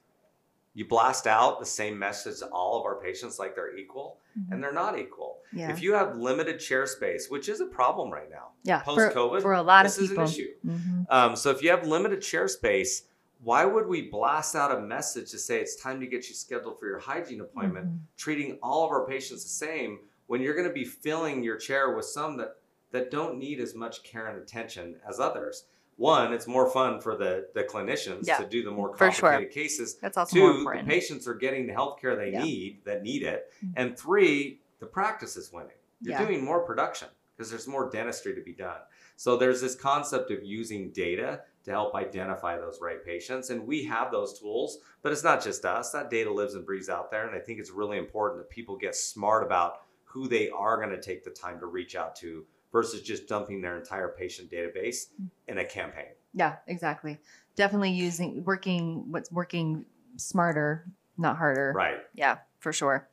you 0.79 0.87
blast 0.87 1.27
out 1.27 1.59
the 1.59 1.67
same 1.67 1.99
message 1.99 2.39
to 2.39 2.47
all 2.51 2.79
of 2.79 2.85
our 2.87 3.01
patients 3.01 3.37
like 3.41 3.57
they're 3.57 3.77
equal, 3.77 4.21
and 4.53 4.63
they're 4.63 4.73
not 4.73 4.97
equal. 4.97 5.39
Mm-hmm. 5.49 5.59
Yeah. 5.59 5.73
If 5.73 5.83
you 5.83 5.93
have 5.95 6.17
limited 6.17 6.61
chair 6.61 6.87
space, 6.87 7.27
which 7.29 7.49
is 7.49 7.61
a 7.61 7.67
problem 7.67 8.11
right 8.13 8.31
now, 8.31 8.51
yeah. 8.63 8.81
post-COVID, 8.83 9.43
for 9.43 9.55
a 9.55 9.63
lot 9.63 9.83
this 9.83 9.99
of 9.99 10.05
is 10.05 10.11
an 10.11 10.17
people. 10.17 10.25
issue. 10.31 10.55
Mhm. 10.65 11.07
Um, 11.11 11.35
so 11.35 11.51
if 11.51 11.65
you 11.65 11.71
have 11.71 11.85
limited 11.85 12.23
chair 12.23 12.47
space, 12.47 13.03
why 13.43 13.65
would 13.65 13.89
we 13.89 14.03
blast 14.03 14.55
out 14.55 14.71
a 14.71 14.81
message 14.81 15.33
to 15.33 15.39
say 15.39 15.61
it's 15.61 15.75
time 15.75 15.99
to 15.99 16.07
get 16.07 16.29
you 16.29 16.35
scheduled 16.37 16.79
for 16.79 16.87
your 16.87 17.01
hygiene 17.01 17.41
appointment, 17.41 17.87
Mhm. 17.89 17.99
treating 18.17 18.59
all 18.63 18.85
of 18.85 18.93
our 18.93 19.05
patients 19.05 19.43
the 19.43 19.49
same 19.49 19.99
when 20.29 20.41
you're 20.41 20.55
going 20.55 20.69
to 20.69 20.73
be 20.73 20.85
filling 20.85 21.43
your 21.43 21.57
chair 21.57 21.91
with 21.97 22.05
some 22.05 22.37
that 22.37 22.55
that 22.93 23.11
don't 23.11 23.37
need 23.37 23.59
as 23.61 23.75
much 23.75 24.03
care 24.05 24.29
and 24.29 24.39
attention 24.41 24.99
as 25.09 25.19
others? 25.21 25.65
One, 25.99 26.33
it's 26.33 26.47
more 26.47 26.71
fun 26.71 27.01
for 27.01 27.17
the 27.17 27.49
the 27.55 27.65
clinicians 27.65 28.21
Yeah, 28.27 28.39
to 28.39 28.47
do 28.47 28.63
the 28.63 28.71
more 28.71 28.97
for 28.97 29.11
sure. 29.11 29.31
complicated 29.31 29.53
cases. 29.53 29.97
That's 29.97 30.17
also 30.17 30.37
Two, 30.37 30.65
the 30.65 30.83
patients 30.87 31.27
are 31.27 31.35
getting 31.35 31.67
the 31.67 31.73
health 31.73 32.01
care 32.01 32.15
they 32.15 32.31
Yeah. 32.31 32.43
need 32.45 32.85
that 32.85 33.03
need 33.03 33.25
it. 33.25 33.53
Mhm. 33.65 33.73
And 33.77 33.99
three, 33.99 34.61
the 34.79 34.87
practice 34.87 35.37
is 35.37 35.53
winning. 35.53 35.73
You're 36.01 36.13
Yeah. 36.15 36.25
doing 36.25 36.45
more 36.45 36.61
production 36.61 37.09
because 37.37 37.51
there's 37.51 37.67
more 37.67 37.91
dentistry 37.91 38.33
to 38.37 38.41
be 38.41 38.53
done. 38.53 38.81
So 39.17 39.37
there's 39.37 39.61
this 39.61 39.75
concept 39.75 40.31
of 40.31 40.45
using 40.45 40.93
data 40.93 41.43
to 41.65 41.71
help 41.73 41.97
identify 41.97 42.57
those 42.57 42.81
right 42.81 43.05
patients. 43.05 43.51
And 43.51 43.67
we 43.67 43.83
have 43.85 44.13
those 44.13 44.39
tools, 44.39 44.79
but 45.03 45.11
it's 45.11 45.25
not 45.25 45.43
just 45.43 45.65
us. 45.65 45.91
That 45.91 46.11
data 46.11 46.31
lives 46.33 46.55
and 46.55 46.65
breathes 46.65 46.89
out 46.89 47.11
there. 47.11 47.27
And 47.27 47.35
I 47.35 47.41
think 47.41 47.59
it's 47.59 47.73
really 47.73 47.99
important 47.99 48.41
that 48.41 48.49
people 48.51 48.77
get 48.77 48.95
smart 48.95 49.43
about 49.43 49.83
who 50.05 50.29
they 50.29 50.49
are 50.51 50.77
going 50.77 50.91
to 50.91 51.01
take 51.03 51.25
the 51.25 51.31
time 51.31 51.59
to 51.59 51.67
reach 51.67 51.97
out 51.97 52.15
to 52.17 52.47
versus 52.73 53.03
just 53.03 53.29
dumping 53.29 53.61
their 53.61 53.77
entire 53.79 54.09
patient 54.09 54.51
database 54.51 55.07
in 55.47 55.59
a 55.59 55.65
campaign. 55.65 56.13
Yeah, 56.35 56.57
exactly. 56.67 57.19
Definitely 57.57 57.93
using 57.93 58.45
working 58.45 59.11
what's 59.11 59.33
working 59.33 59.87
smarter, 60.17 60.87
not 61.17 61.37
harder. 61.37 61.73
Right. 61.75 61.99
Yeah, 62.15 62.39
for 62.61 62.73
sure. 62.73 63.09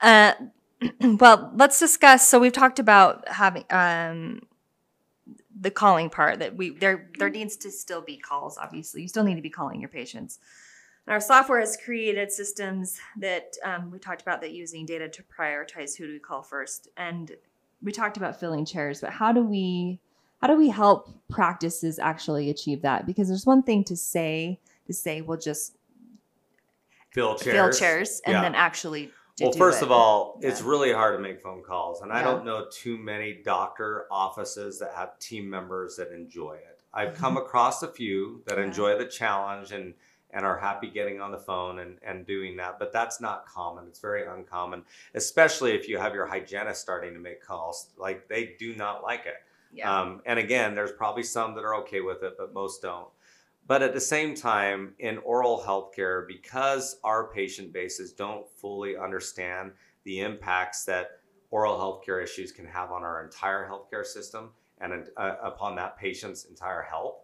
Uh, 0.00 0.32
well, 1.00 1.52
let's 1.54 1.78
discuss. 1.78 2.26
So 2.26 2.38
we've 2.38 2.52
talked 2.52 2.78
about 2.78 3.28
having 3.28 3.64
um, 3.70 4.40
the 5.58 5.70
calling 5.70 6.08
part 6.08 6.38
that 6.38 6.56
we 6.56 6.70
there 6.70 7.10
there 7.18 7.28
needs 7.28 7.56
to 7.58 7.70
still 7.70 8.00
be 8.00 8.16
calls. 8.16 8.58
Obviously, 8.58 9.02
you 9.02 9.08
still 9.08 9.24
need 9.24 9.36
to 9.36 9.42
be 9.42 9.50
calling 9.50 9.80
your 9.80 9.90
patients. 9.90 10.38
And 11.06 11.14
our 11.14 11.20
software 11.20 11.60
has 11.60 11.76
created 11.82 12.30
systems 12.30 12.98
that 13.18 13.54
um, 13.64 13.90
we 13.90 13.98
talked 13.98 14.22
about 14.22 14.40
that 14.42 14.52
using 14.52 14.86
data 14.86 15.08
to 15.08 15.22
prioritize 15.22 15.96
who 15.96 16.06
do 16.06 16.12
we 16.12 16.18
call 16.18 16.42
first. 16.42 16.88
And 16.96 17.32
we 17.82 17.92
talked 17.92 18.16
about 18.16 18.38
filling 18.38 18.64
chairs, 18.64 19.00
but 19.00 19.10
how 19.10 19.32
do 19.32 19.42
we 19.42 20.00
how 20.40 20.46
do 20.46 20.56
we 20.56 20.70
help 20.70 21.10
practices 21.28 21.98
actually 21.98 22.48
achieve 22.48 22.82
that? 22.82 23.06
Because 23.06 23.28
there's 23.28 23.44
one 23.44 23.62
thing 23.62 23.84
to 23.84 23.96
say 23.96 24.58
to 24.86 24.92
say 24.92 25.20
we'll 25.20 25.38
just 25.38 25.76
Fill 27.10 27.36
chairs. 27.36 27.54
fill 27.54 27.70
chairs 27.72 28.22
and 28.24 28.34
Yeah. 28.34 28.42
then 28.42 28.54
actually 28.54 29.10
Well, 29.40 29.52
first 29.52 29.82
it. 29.82 29.86
of 29.86 29.90
all, 29.90 30.38
it's 30.42 30.60
really 30.62 30.92
hard 30.92 31.16
to 31.16 31.22
make 31.22 31.40
phone 31.42 31.62
calls, 31.62 32.02
and 32.02 32.12
I 32.12 32.22
don't 32.22 32.44
know 32.44 32.66
too 32.70 32.98
many 32.98 33.40
doctor 33.42 34.06
offices 34.10 34.78
that 34.80 34.92
have 34.94 35.18
team 35.18 35.48
members 35.48 35.96
that 35.96 36.12
enjoy 36.12 36.54
it. 36.54 36.82
I've 36.92 37.14
come 37.14 37.34
mm-hmm. 37.36 37.46
across 37.46 37.82
a 37.82 37.88
few 37.88 38.42
that 38.46 38.58
Yeah. 38.58 38.64
enjoy 38.64 38.98
the 38.98 39.06
challenge 39.06 39.72
and 39.72 39.94
and 40.32 40.44
are 40.44 40.58
happy 40.58 40.88
getting 40.88 41.20
on 41.20 41.30
the 41.30 41.38
phone 41.38 41.80
and, 41.80 41.98
and 42.02 42.26
doing 42.26 42.56
that, 42.56 42.78
but 42.78 42.92
that's 42.92 43.20
not 43.20 43.46
common. 43.46 43.86
It's 43.88 44.00
very 44.00 44.26
uncommon, 44.26 44.84
especially 45.14 45.72
if 45.72 45.88
you 45.88 45.98
have 45.98 46.14
your 46.14 46.26
hygienist 46.26 46.80
starting 46.80 47.14
to 47.14 47.20
make 47.20 47.42
calls. 47.42 47.90
Like 47.98 48.28
they 48.28 48.54
do 48.58 48.74
not 48.76 49.02
like 49.02 49.26
it. 49.26 49.34
yeah. 49.72 50.00
Um, 50.00 50.22
and 50.26 50.38
again, 50.38 50.74
there's 50.74 50.92
probably 50.92 51.22
some 51.22 51.54
that 51.54 51.64
are 51.64 51.76
okay 51.76 52.00
with 52.00 52.22
it, 52.22 52.34
but 52.38 52.54
most 52.54 52.82
don't. 52.82 53.08
But 53.66 53.82
at 53.82 53.94
the 53.94 54.00
same 54.00 54.34
time, 54.34 54.94
in 54.98 55.18
oral 55.18 55.62
healthcare, 55.64 56.26
because 56.26 56.98
our 57.04 57.30
patient 57.30 57.72
bases 57.72 58.12
don't 58.12 58.48
fully 58.48 58.96
understand 58.96 59.72
the 60.04 60.20
impacts 60.20 60.84
that 60.86 61.20
oral 61.50 61.76
healthcare 61.76 62.22
issues 62.22 62.52
can 62.52 62.64
have 62.64 62.90
on 62.90 63.02
our 63.02 63.22
entire 63.22 63.68
healthcare 63.68 64.04
system 64.04 64.50
and 64.80 65.08
uh, 65.16 65.34
upon 65.42 65.76
that 65.76 65.96
patient's 65.98 66.44
entire 66.46 66.82
health, 66.82 67.16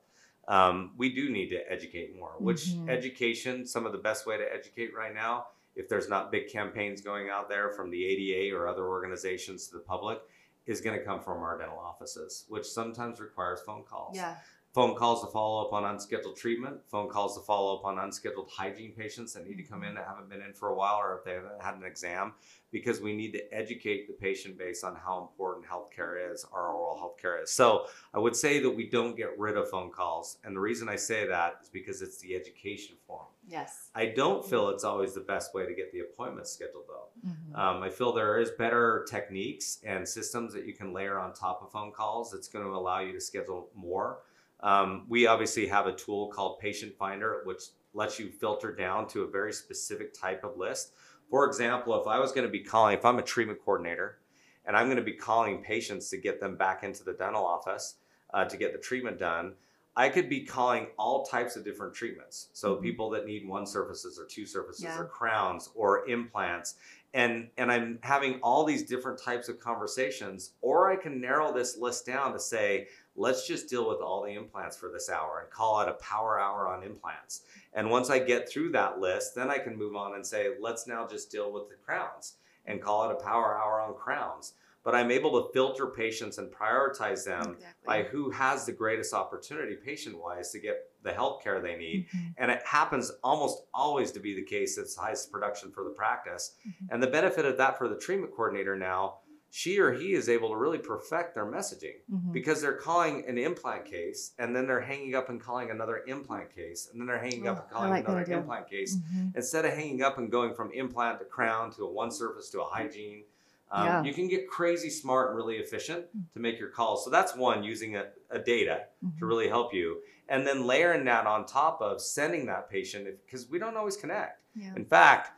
um, 0.48 0.92
we 0.96 1.12
do 1.12 1.28
need 1.30 1.48
to 1.50 1.70
educate 1.72 2.14
more. 2.16 2.34
Which 2.38 2.66
Mhm. 2.66 2.88
education, 2.88 3.66
some 3.66 3.84
of 3.86 3.92
the 3.92 3.98
best 3.98 4.26
way 4.26 4.36
to 4.36 4.54
educate 4.54 4.94
right 4.94 5.14
now, 5.14 5.48
if 5.74 5.88
there's 5.88 6.08
not 6.08 6.30
big 6.30 6.48
campaigns 6.48 7.00
going 7.00 7.28
out 7.30 7.48
there 7.48 7.70
from 7.70 7.90
the 7.90 8.04
ADA 8.06 8.54
or 8.56 8.68
other 8.68 8.86
organizations 8.86 9.66
to 9.68 9.74
the 9.74 9.80
public, 9.80 10.20
is 10.66 10.80
going 10.80 10.98
to 10.98 11.04
come 11.04 11.20
from 11.20 11.38
our 11.42 11.56
dental 11.58 11.78
offices, 11.78 12.44
which 12.48 12.66
sometimes 12.66 13.20
requires 13.20 13.60
phone 13.62 13.84
calls 13.84 14.16
Yeah. 14.16 14.36
Phone 14.76 14.94
calls 14.94 15.22
to 15.22 15.26
follow 15.28 15.64
up 15.64 15.72
on 15.72 15.86
unscheduled 15.86 16.36
treatment, 16.36 16.76
phone 16.86 17.08
calls 17.08 17.34
to 17.34 17.42
follow 17.42 17.78
up 17.78 17.86
on 17.86 17.98
unscheduled 17.98 18.50
hygiene 18.50 18.92
patients 18.92 19.32
that 19.32 19.48
need 19.48 19.56
to 19.56 19.62
come 19.62 19.82
in 19.82 19.94
that 19.94 20.04
haven't 20.06 20.28
been 20.28 20.42
in 20.42 20.52
for 20.52 20.68
a 20.68 20.74
while 20.74 20.96
or 20.96 21.16
if 21.16 21.24
they 21.24 21.32
haven't 21.32 21.62
had 21.62 21.76
an 21.76 21.82
exam, 21.82 22.34
because 22.70 23.00
we 23.00 23.16
need 23.16 23.32
to 23.32 23.54
educate 23.54 24.06
the 24.06 24.12
patient 24.12 24.58
based 24.58 24.84
on 24.84 24.94
how 24.94 25.22
important 25.22 25.64
healthcare 25.64 26.30
is, 26.30 26.44
our 26.52 26.74
oral 26.74 26.94
healthcare 26.94 27.42
is. 27.42 27.50
So 27.50 27.86
I 28.12 28.18
would 28.18 28.36
say 28.36 28.60
that 28.60 28.68
we 28.68 28.86
don't 28.86 29.16
get 29.16 29.38
rid 29.38 29.56
of 29.56 29.70
phone 29.70 29.90
calls. 29.90 30.36
And 30.44 30.54
the 30.54 30.60
reason 30.60 30.90
I 30.90 30.96
say 30.96 31.26
that 31.26 31.54
is 31.62 31.70
because 31.70 32.02
it's 32.02 32.18
the 32.18 32.36
education 32.36 32.96
form. 33.06 33.28
Yes. 33.48 33.88
I 33.94 34.12
don't 34.14 34.44
feel 34.44 34.68
it's 34.68 34.84
always 34.84 35.14
the 35.14 35.20
best 35.20 35.54
way 35.54 35.64
to 35.64 35.72
get 35.72 35.90
the 35.90 36.00
appointment 36.00 36.48
scheduled 36.48 36.84
though. 36.86 37.08
Mhm. 37.26 37.58
Um, 37.58 37.82
I 37.82 37.88
feel 37.88 38.12
there 38.12 38.38
is 38.38 38.50
better 38.50 39.06
techniques 39.08 39.78
and 39.84 40.06
systems 40.06 40.52
that 40.52 40.66
you 40.66 40.74
can 40.74 40.92
layer 40.92 41.18
on 41.18 41.32
top 41.32 41.62
of 41.62 41.72
phone 41.72 41.92
calls 41.92 42.30
that's 42.30 42.48
going 42.48 42.66
to 42.66 42.72
allow 42.72 42.98
you 42.98 43.14
to 43.14 43.20
schedule 43.22 43.70
more. 43.74 44.18
Um, 44.60 45.04
we 45.08 45.26
obviously 45.26 45.66
have 45.66 45.86
a 45.86 45.92
tool 45.92 46.28
called 46.28 46.58
Patient 46.58 46.94
Finder, 46.96 47.42
which 47.44 47.62
lets 47.94 48.18
you 48.18 48.30
filter 48.30 48.72
down 48.74 49.06
to 49.08 49.22
a 49.22 49.26
very 49.26 49.52
specific 49.52 50.12
type 50.14 50.44
of 50.44 50.56
list. 50.56 50.92
For 51.30 51.46
example, 51.46 52.00
if 52.00 52.06
I 52.06 52.18
was 52.18 52.32
going 52.32 52.46
to 52.46 52.50
be 52.52 52.60
calling, 52.60 52.96
if 52.96 53.04
I'm 53.04 53.18
a 53.18 53.22
treatment 53.22 53.58
coordinator 53.64 54.18
and 54.64 54.76
I'm 54.76 54.86
going 54.86 54.96
to 54.96 55.02
be 55.02 55.12
calling 55.12 55.62
patients 55.62 56.08
to 56.10 56.16
get 56.16 56.40
them 56.40 56.56
back 56.56 56.82
into 56.84 57.04
the 57.04 57.12
dental 57.14 57.44
office 57.44 57.96
uh, 58.32 58.44
to 58.44 58.56
get 58.56 58.72
the 58.72 58.78
treatment 58.78 59.18
done, 59.18 59.54
I 59.98 60.10
could 60.10 60.28
be 60.28 60.42
calling 60.44 60.88
all 60.98 61.24
types 61.24 61.56
of 61.56 61.64
different 61.64 61.94
treatments. 61.94 62.48
So 62.52 62.76
Mhm. 62.76 62.82
people 62.82 63.10
that 63.10 63.24
need 63.24 63.48
one 63.48 63.66
surfaces 63.66 64.18
or 64.18 64.26
two 64.26 64.44
surfaces 64.44 64.84
Yeah. 64.84 65.00
or 65.00 65.06
crowns 65.06 65.70
or 65.74 66.06
implants. 66.06 66.74
And 67.16 67.48
and 67.56 67.72
I'm 67.72 67.98
having 68.02 68.40
all 68.42 68.64
these 68.64 68.82
different 68.82 69.18
types 69.18 69.48
of 69.48 69.58
conversations, 69.58 70.52
or 70.60 70.92
I 70.92 70.96
can 70.96 71.18
narrow 71.18 71.50
this 71.50 71.78
list 71.78 72.04
down 72.04 72.34
to 72.34 72.38
say, 72.38 72.88
let's 73.16 73.46
just 73.46 73.70
deal 73.70 73.88
with 73.88 74.00
all 74.00 74.22
the 74.22 74.34
implants 74.34 74.76
for 74.76 74.90
this 74.90 75.08
hour 75.08 75.40
and 75.40 75.50
call 75.50 75.80
it 75.80 75.88
a 75.88 75.94
power 75.94 76.38
hour 76.38 76.68
on 76.68 76.82
implants. 76.82 77.40
And 77.72 77.90
once 77.90 78.10
I 78.10 78.18
get 78.18 78.50
through 78.50 78.72
that 78.72 79.00
list, 79.00 79.34
then 79.34 79.50
I 79.50 79.56
can 79.56 79.78
move 79.78 79.96
on 79.96 80.14
and 80.14 80.26
say, 80.26 80.50
let's 80.60 80.86
now 80.86 81.06
just 81.06 81.30
deal 81.30 81.50
with 81.50 81.70
the 81.70 81.76
crowns 81.76 82.34
and 82.66 82.82
call 82.82 83.08
it 83.08 83.12
a 83.12 83.24
power 83.24 83.56
hour 83.56 83.80
on 83.80 83.94
crowns. 83.94 84.52
But 84.86 84.94
I'm 84.94 85.10
able 85.10 85.42
to 85.42 85.52
filter 85.52 85.88
patients 85.88 86.38
and 86.38 86.48
prioritize 86.48 87.24
them 87.24 87.40
Exactly. 87.54 87.64
by 87.84 88.02
who 88.04 88.30
has 88.30 88.66
the 88.66 88.72
greatest 88.72 89.12
opportunity 89.12 89.74
patient 89.74 90.16
wise 90.16 90.52
to 90.52 90.60
get 90.60 90.88
the 91.02 91.12
health 91.12 91.42
care 91.42 91.60
they 91.60 91.74
need. 91.76 92.06
Mhm. 92.14 92.34
And 92.38 92.50
it 92.52 92.62
happens 92.64 93.10
almost 93.24 93.64
always 93.74 94.12
to 94.12 94.20
be 94.20 94.32
the 94.36 94.44
case 94.44 94.78
it's 94.78 94.94
highest 94.94 95.32
production 95.32 95.72
for 95.72 95.82
the 95.82 95.90
practice. 95.90 96.54
Mhm. 96.64 96.72
And 96.92 97.02
the 97.02 97.08
benefit 97.08 97.44
of 97.44 97.56
that 97.56 97.76
for 97.78 97.88
the 97.88 97.96
treatment 97.96 98.32
coordinator 98.32 98.76
now, 98.76 99.18
she 99.50 99.80
or 99.80 99.92
he 99.92 100.12
is 100.12 100.28
able 100.28 100.50
to 100.50 100.56
really 100.56 100.78
perfect 100.78 101.34
their 101.34 101.46
messaging 101.46 101.96
Mhm. 102.08 102.30
because 102.32 102.60
they're 102.62 102.76
calling 102.76 103.26
an 103.26 103.38
implant 103.38 103.86
case 103.86 104.34
and 104.38 104.54
then 104.54 104.68
they're 104.68 104.82
hanging 104.82 105.16
up 105.16 105.28
and 105.28 105.40
calling 105.40 105.68
another 105.72 106.04
implant 106.06 106.54
case 106.54 106.88
and 106.92 107.00
then 107.00 107.08
they're 107.08 107.18
hanging 107.18 107.48
up 107.48 107.56
Oh, 107.58 107.62
and 107.62 107.70
calling 107.72 107.90
like 107.90 108.06
another 108.06 108.32
implant 108.32 108.68
case 108.70 108.94
Mhm. 108.98 109.34
instead 109.34 109.64
of 109.64 109.72
hanging 109.72 110.02
up 110.02 110.16
and 110.18 110.30
going 110.30 110.54
from 110.54 110.70
implant 110.70 111.18
to 111.18 111.24
crown 111.24 111.72
to 111.72 111.84
a 111.84 111.90
one 111.90 112.12
surface 112.12 112.50
to 112.50 112.60
a 112.60 112.64
hygiene 112.64 113.24
um, 113.70 113.84
Yeah. 113.86 114.02
you 114.04 114.14
can 114.14 114.28
get 114.28 114.48
crazy 114.48 114.90
smart 114.90 115.28
and 115.30 115.36
really 115.36 115.56
efficient 115.56 116.06
to 116.34 116.40
make 116.40 116.58
your 116.58 116.68
calls 116.68 117.04
so 117.04 117.10
that's 117.10 117.34
one 117.34 117.62
using 117.64 117.96
a, 117.96 118.06
a 118.30 118.38
data 118.38 118.86
to 119.00 119.06
Mhm. 119.06 119.28
really 119.28 119.48
help 119.48 119.74
you 119.74 120.02
and 120.28 120.46
then 120.46 120.66
layering 120.66 121.04
that 121.04 121.26
on 121.26 121.46
top 121.46 121.80
of 121.80 122.00
sending 122.00 122.46
that 122.46 122.68
patient 122.70 123.06
because 123.24 123.48
we 123.48 123.58
don't 123.58 123.76
always 123.76 123.96
connect 123.96 124.40
Yeah. 124.54 124.72
in 124.76 124.84
fact 124.84 125.30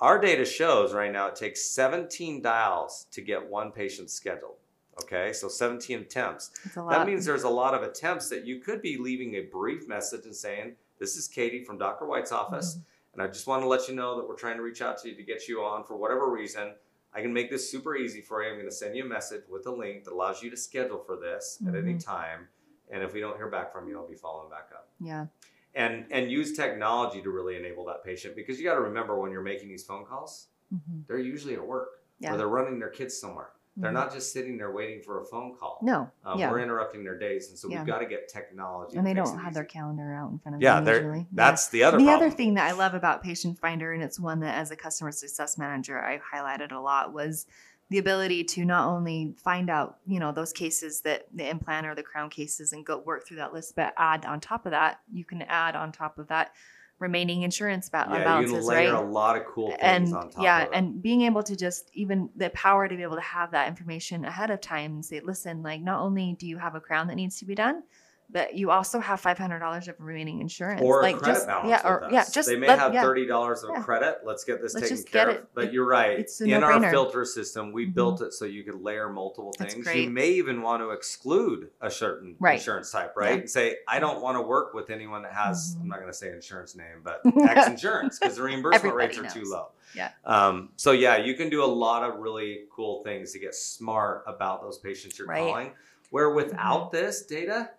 our 0.00 0.18
data 0.18 0.44
shows 0.44 0.92
right 0.92 1.12
now 1.12 1.26
it 1.28 1.36
takes 1.36 1.62
17 1.70 2.42
dials 2.42 3.06
to 3.12 3.20
get 3.22 3.46
one 3.48 3.70
patient 3.72 4.10
scheduled 4.10 4.56
okay 5.02 5.32
so 5.32 5.48
17 5.48 6.00
attempts 6.00 6.50
It's 6.64 6.76
a 6.76 6.82
lot. 6.82 6.90
that 6.90 7.06
means 7.06 7.24
there's 7.24 7.44
a 7.44 7.48
lot 7.48 7.74
of 7.74 7.82
attempts 7.82 8.28
that 8.30 8.44
you 8.44 8.58
could 8.60 8.82
be 8.82 8.96
leaving 8.98 9.34
a 9.34 9.42
brief 9.42 9.86
message 9.88 10.24
and 10.24 10.34
saying, 10.34 10.76
This 10.98 11.14
is 11.16 11.28
Katie 11.28 11.62
from 11.62 11.76
Dr. 11.76 12.06
White's 12.06 12.32
office, 12.32 12.76
Mhm. 12.76 12.82
and 13.12 13.22
I 13.22 13.26
just 13.26 13.46
want 13.46 13.62
to 13.62 13.68
let 13.68 13.86
you 13.86 13.94
know 13.94 14.16
that 14.16 14.26
we're 14.26 14.34
trying 14.34 14.56
to 14.56 14.62
reach 14.62 14.80
out 14.80 14.96
to 15.02 15.10
you 15.10 15.14
to 15.14 15.22
get 15.22 15.46
you 15.46 15.62
on 15.62 15.84
for 15.84 15.94
whatever 15.94 16.26
reason. 16.30 16.74
I 17.16 17.22
can 17.22 17.32
make 17.32 17.48
this 17.50 17.68
super 17.70 17.96
easy 17.96 18.20
for 18.20 18.42
you. 18.42 18.50
I'm 18.50 18.56
going 18.56 18.66
to 18.66 18.74
send 18.74 18.94
you 18.94 19.04
a 19.04 19.08
message 19.08 19.44
with 19.48 19.66
a 19.66 19.70
link 19.72 20.04
that 20.04 20.12
allows 20.12 20.42
you 20.42 20.50
to 20.50 20.56
schedule 20.56 20.98
for 20.98 21.16
this 21.16 21.58
at 21.66 21.74
any 21.74 21.94
Mhm. 21.94 22.04
time. 22.04 22.48
And 22.90 23.02
if 23.02 23.14
we 23.14 23.20
don't 23.20 23.36
hear 23.38 23.48
back 23.48 23.72
from 23.72 23.88
you, 23.88 23.96
I'll 23.98 24.06
be 24.06 24.14
following 24.14 24.50
back 24.50 24.70
up. 24.74 24.90
Yeah. 25.00 25.26
And 25.74 26.06
and 26.12 26.30
use 26.30 26.54
technology 26.54 27.22
to 27.22 27.30
really 27.30 27.56
enable 27.56 27.86
that 27.86 28.04
patient 28.04 28.36
because 28.36 28.58
you 28.60 28.64
got 28.64 28.74
to 28.74 28.82
remember 28.82 29.18
when 29.18 29.32
you're 29.32 29.42
making 29.42 29.68
these 29.68 29.82
phone 29.84 30.04
calls, 30.04 30.48
Mhm. 30.72 31.06
they're 31.06 31.18
usually 31.18 31.54
at 31.54 31.66
work 31.66 32.02
Yeah. 32.18 32.34
or 32.34 32.36
they're 32.36 32.48
running 32.48 32.78
their 32.78 32.90
kids 32.90 33.18
somewhere. 33.18 33.50
They're 33.78 33.90
Mhm. 33.90 33.94
not 33.94 34.12
just 34.12 34.32
sitting 34.32 34.56
there 34.56 34.70
waiting 34.72 35.02
for 35.02 35.20
a 35.20 35.24
phone 35.24 35.54
call. 35.54 35.78
No. 35.82 36.10
Um, 36.24 36.38
yeah. 36.38 36.50
We're 36.50 36.60
interrupting 36.60 37.04
their 37.04 37.18
days, 37.18 37.50
and 37.50 37.58
so 37.58 37.68
Yeah. 37.68 37.78
we've 37.78 37.86
got 37.86 37.98
to 37.98 38.06
get 38.06 38.28
technology. 38.28 38.96
and 38.96 39.06
they 39.06 39.12
don't 39.14 39.38
have 39.38 39.52
their 39.54 39.64
calendar 39.64 40.14
out 40.14 40.30
in 40.30 40.38
front 40.38 40.56
of 40.56 40.62
Yeah, 40.62 40.80
them 40.80 40.94
usually. 40.94 41.18
Yeah. 41.18 41.24
that's 41.32 41.68
the 41.68 41.82
other 41.84 41.98
the 41.98 42.04
problem. 42.04 42.26
other 42.28 42.34
thing 42.34 42.54
that 42.54 42.66
I 42.68 42.72
love 42.72 42.94
about 42.94 43.22
Patient 43.22 43.58
Finder, 43.58 43.92
and 43.92 44.02
it's 44.02 44.18
one 44.18 44.40
that 44.40 44.54
as 44.56 44.70
a 44.70 44.76
customer 44.76 45.12
success 45.12 45.58
manager 45.58 46.02
I 46.02 46.18
highlighted 46.18 46.72
a 46.72 46.78
lot, 46.78 47.12
was 47.12 47.46
the 47.90 47.98
ability 47.98 48.42
to 48.42 48.64
not 48.64 48.88
only 48.88 49.34
find 49.38 49.68
out, 49.70 49.98
you 50.06 50.18
know, 50.18 50.32
those 50.32 50.52
cases 50.52 51.02
that 51.02 51.26
the 51.32 51.48
implant 51.48 51.86
or 51.86 51.94
the 51.94 52.02
crown 52.02 52.30
cases 52.30 52.72
and 52.72 52.84
go 52.84 52.98
work 52.98 53.26
through 53.26 53.36
that 53.36 53.52
list, 53.52 53.76
but 53.76 53.92
add 53.96 54.24
on 54.24 54.40
top 54.40 54.64
of 54.66 54.72
that, 54.72 55.00
you 55.12 55.24
can 55.24 55.42
add 55.42 55.76
on 55.76 55.92
top 55.92 56.18
of 56.18 56.26
that 56.28 56.52
remaining 56.98 57.42
insurance 57.42 57.88
ba- 57.88 58.06
yeah, 58.10 58.18
you 58.18 58.24
balances, 58.24 58.68
right? 58.68 58.88
a 58.88 59.00
lot 59.00 59.36
of 59.36 59.44
cool 59.44 59.68
things 59.68 59.80
and 59.82 60.14
on 60.14 60.30
top 60.30 60.42
yeah 60.42 60.66
and 60.72 61.02
being 61.02 61.22
able 61.22 61.42
to 61.42 61.54
just 61.54 61.90
even 61.92 62.30
the 62.36 62.48
power 62.50 62.88
to 62.88 62.96
be 62.96 63.02
able 63.02 63.16
to 63.16 63.22
have 63.22 63.50
that 63.50 63.68
information 63.68 64.24
ahead 64.24 64.50
of 64.50 64.60
time 64.60 64.92
and 64.92 65.04
say 65.04 65.20
listen 65.20 65.62
like 65.62 65.82
not 65.82 66.00
only 66.00 66.36
do 66.38 66.46
you 66.46 66.56
have 66.56 66.74
a 66.74 66.80
crown 66.80 67.06
that 67.06 67.16
needs 67.16 67.38
to 67.38 67.44
be 67.44 67.54
done 67.54 67.82
but 68.28 68.54
you 68.54 68.70
also 68.70 68.98
have 68.98 69.20
$500 69.22 69.88
of 69.88 69.94
remaining 69.98 70.40
insurance 70.40 70.80
or 70.82 71.00
like 71.02 71.16
a 71.16 71.18
credit 71.18 71.34
just 71.34 71.46
balance 71.46 71.68
yeah 71.68 71.76
with 71.76 71.84
or 71.86 72.04
us. 72.04 72.12
yeah 72.12 72.24
just 72.32 72.48
they 72.48 72.56
may 72.56 72.66
let- 72.66 72.78
have 72.78 72.92
thirty 72.92 73.24
dollars 73.26 73.62
of 73.62 73.70
Yeah. 73.74 73.82
credit. 73.82 74.18
Let's 74.24 74.44
get 74.44 74.60
this 74.60 74.74
Let's 74.74 74.88
taken 74.88 75.04
care 75.04 75.28
of. 75.30 75.34
it. 75.36 75.48
But 75.54 75.72
you're 75.72 75.86
right. 75.86 76.18
it's 76.18 76.40
a 76.40 76.44
In 76.44 76.62
our 76.64 76.78
no-brainer. 76.78 76.90
filter 76.90 77.24
system, 77.24 77.72
we 77.72 77.86
Mhm. 77.86 77.94
built 77.94 78.22
it 78.22 78.32
so 78.32 78.44
you 78.44 78.64
could 78.64 78.80
layer 78.82 79.08
multiple 79.08 79.52
That's 79.58 79.74
things. 79.74 79.84
great. 79.86 80.04
You 80.04 80.10
may 80.10 80.28
even 80.30 80.60
want 80.62 80.82
to 80.82 80.90
exclude 80.90 81.70
a 81.80 81.90
certain 81.90 82.36
Right. 82.40 82.58
insurance 82.58 82.90
type, 82.90 83.14
right? 83.16 83.30
Yeah. 83.30 83.36
And 83.40 83.50
say, 83.50 83.78
I 83.86 84.00
don't 84.00 84.20
want 84.20 84.36
to 84.36 84.42
work 84.42 84.74
with 84.74 84.90
anyone 84.90 85.22
that 85.22 85.32
has. 85.32 85.76
Mhm. 85.76 85.82
I'm 85.82 85.88
not 85.88 85.96
going 86.00 86.10
to 86.10 86.16
say 86.16 86.30
insurance 86.32 86.74
name, 86.74 87.02
but 87.04 87.20
X 87.48 87.68
insurance 87.68 88.18
because 88.18 88.36
the 88.36 88.42
reimbursement 88.42 88.84
Everybody 88.84 89.18
rates 89.20 89.36
are 89.36 89.40
too 89.40 89.48
low. 89.48 89.68
Yeah. 89.94 90.10
Um, 90.24 90.70
so 90.76 90.90
yeah, 90.92 91.16
you 91.16 91.34
can 91.34 91.48
do 91.48 91.62
a 91.62 91.66
lot 91.66 92.02
of 92.02 92.18
really 92.18 92.64
cool 92.74 93.02
things 93.04 93.32
to 93.32 93.38
get 93.38 93.54
smart 93.54 94.24
about 94.26 94.60
those 94.62 94.78
patients 94.78 95.18
you're 95.18 95.28
Right. 95.28 95.40
Mm-hmm. 95.42 95.48
calling. 95.50 95.72
Where 96.10 96.30
without 96.30 96.92
this 96.92 97.22
data, 97.26 97.70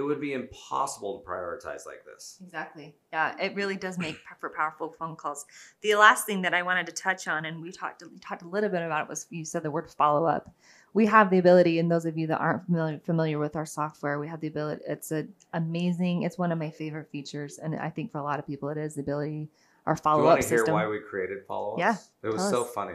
it 0.00 0.06
would 0.06 0.20
be 0.20 0.32
impossible 0.32 1.20
to 1.20 1.28
prioritize 1.28 1.86
like 1.86 2.04
this. 2.04 2.38
Exactly. 2.42 2.94
Yeah, 3.12 3.36
it 3.40 3.54
really 3.54 3.76
does 3.76 3.98
make 3.98 4.16
for 4.40 4.50
powerful 4.50 4.94
phone 4.98 5.16
calls. 5.16 5.44
The 5.82 5.94
last 5.94 6.26
thing 6.26 6.42
that 6.42 6.54
I 6.54 6.62
wanted 6.62 6.86
to 6.86 6.92
touch 6.92 7.28
on, 7.28 7.44
and 7.44 7.60
we 7.62 7.70
talked 7.70 8.02
we 8.12 8.18
talked 8.18 8.42
a 8.42 8.48
little 8.48 8.70
bit 8.70 8.82
about 8.82 9.02
it, 9.04 9.08
was 9.08 9.26
you 9.30 9.44
said 9.44 9.62
the 9.62 9.70
word 9.70 9.90
follow 9.90 10.24
up. 10.26 10.52
We 10.92 11.06
have 11.06 11.30
the 11.30 11.38
ability, 11.38 11.78
and 11.78 11.90
those 11.90 12.04
of 12.04 12.18
you 12.18 12.26
that 12.28 12.40
aren't 12.40 12.66
familiar 12.66 12.98
familiar 13.04 13.38
with 13.38 13.54
our 13.54 13.66
software, 13.66 14.18
we 14.18 14.26
have 14.28 14.40
the 14.40 14.48
ability. 14.48 14.82
It's 14.88 15.12
a 15.12 15.26
amazing. 15.52 16.22
It's 16.22 16.38
one 16.38 16.50
of 16.50 16.58
my 16.58 16.70
favorite 16.70 17.08
features, 17.10 17.58
and 17.58 17.76
I 17.76 17.90
think 17.90 18.10
for 18.10 18.18
a 18.18 18.24
lot 18.24 18.38
of 18.38 18.46
people, 18.46 18.68
it 18.70 18.78
is 18.78 18.94
the 18.94 19.02
ability. 19.02 19.48
Our 19.86 19.94
Do 19.94 19.98
you 19.98 20.02
follow 20.02 20.24
want 20.24 20.38
up 20.38 20.42
to 20.42 20.48
hear 20.48 20.58
system. 20.58 20.74
why 20.74 20.86
we 20.88 21.00
created 21.00 21.38
follow 21.46 21.72
ups? 21.74 21.80
Yeah, 21.80 21.96
It 22.28 22.32
was 22.32 22.48
so 22.48 22.64
funny. 22.64 22.94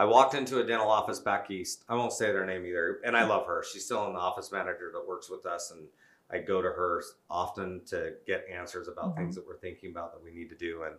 I 0.00 0.04
walked 0.06 0.32
into 0.34 0.60
a 0.60 0.64
dental 0.64 0.88
office 0.90 1.18
back 1.18 1.50
east. 1.50 1.84
I 1.86 1.94
won't 1.94 2.14
say 2.14 2.32
their 2.32 2.46
name 2.46 2.64
either. 2.64 3.02
And 3.04 3.14
I 3.14 3.24
love 3.26 3.44
her. 3.46 3.62
She's 3.62 3.84
still 3.84 4.08
an 4.08 4.16
office 4.16 4.50
manager 4.50 4.90
that 4.94 5.06
works 5.06 5.28
with 5.28 5.44
us. 5.44 5.72
And 5.72 5.88
I 6.30 6.38
go 6.38 6.62
to 6.62 6.68
her 6.68 7.02
often 7.28 7.82
to 7.88 8.14
get 8.26 8.46
answers 8.50 8.88
about 8.88 9.10
Mhm. 9.10 9.16
things 9.16 9.34
that 9.34 9.46
we're 9.46 9.58
thinking 9.58 9.90
about 9.90 10.14
that 10.14 10.22
we 10.22 10.30
need 10.30 10.48
to 10.48 10.56
do. 10.56 10.84
And 10.84 10.96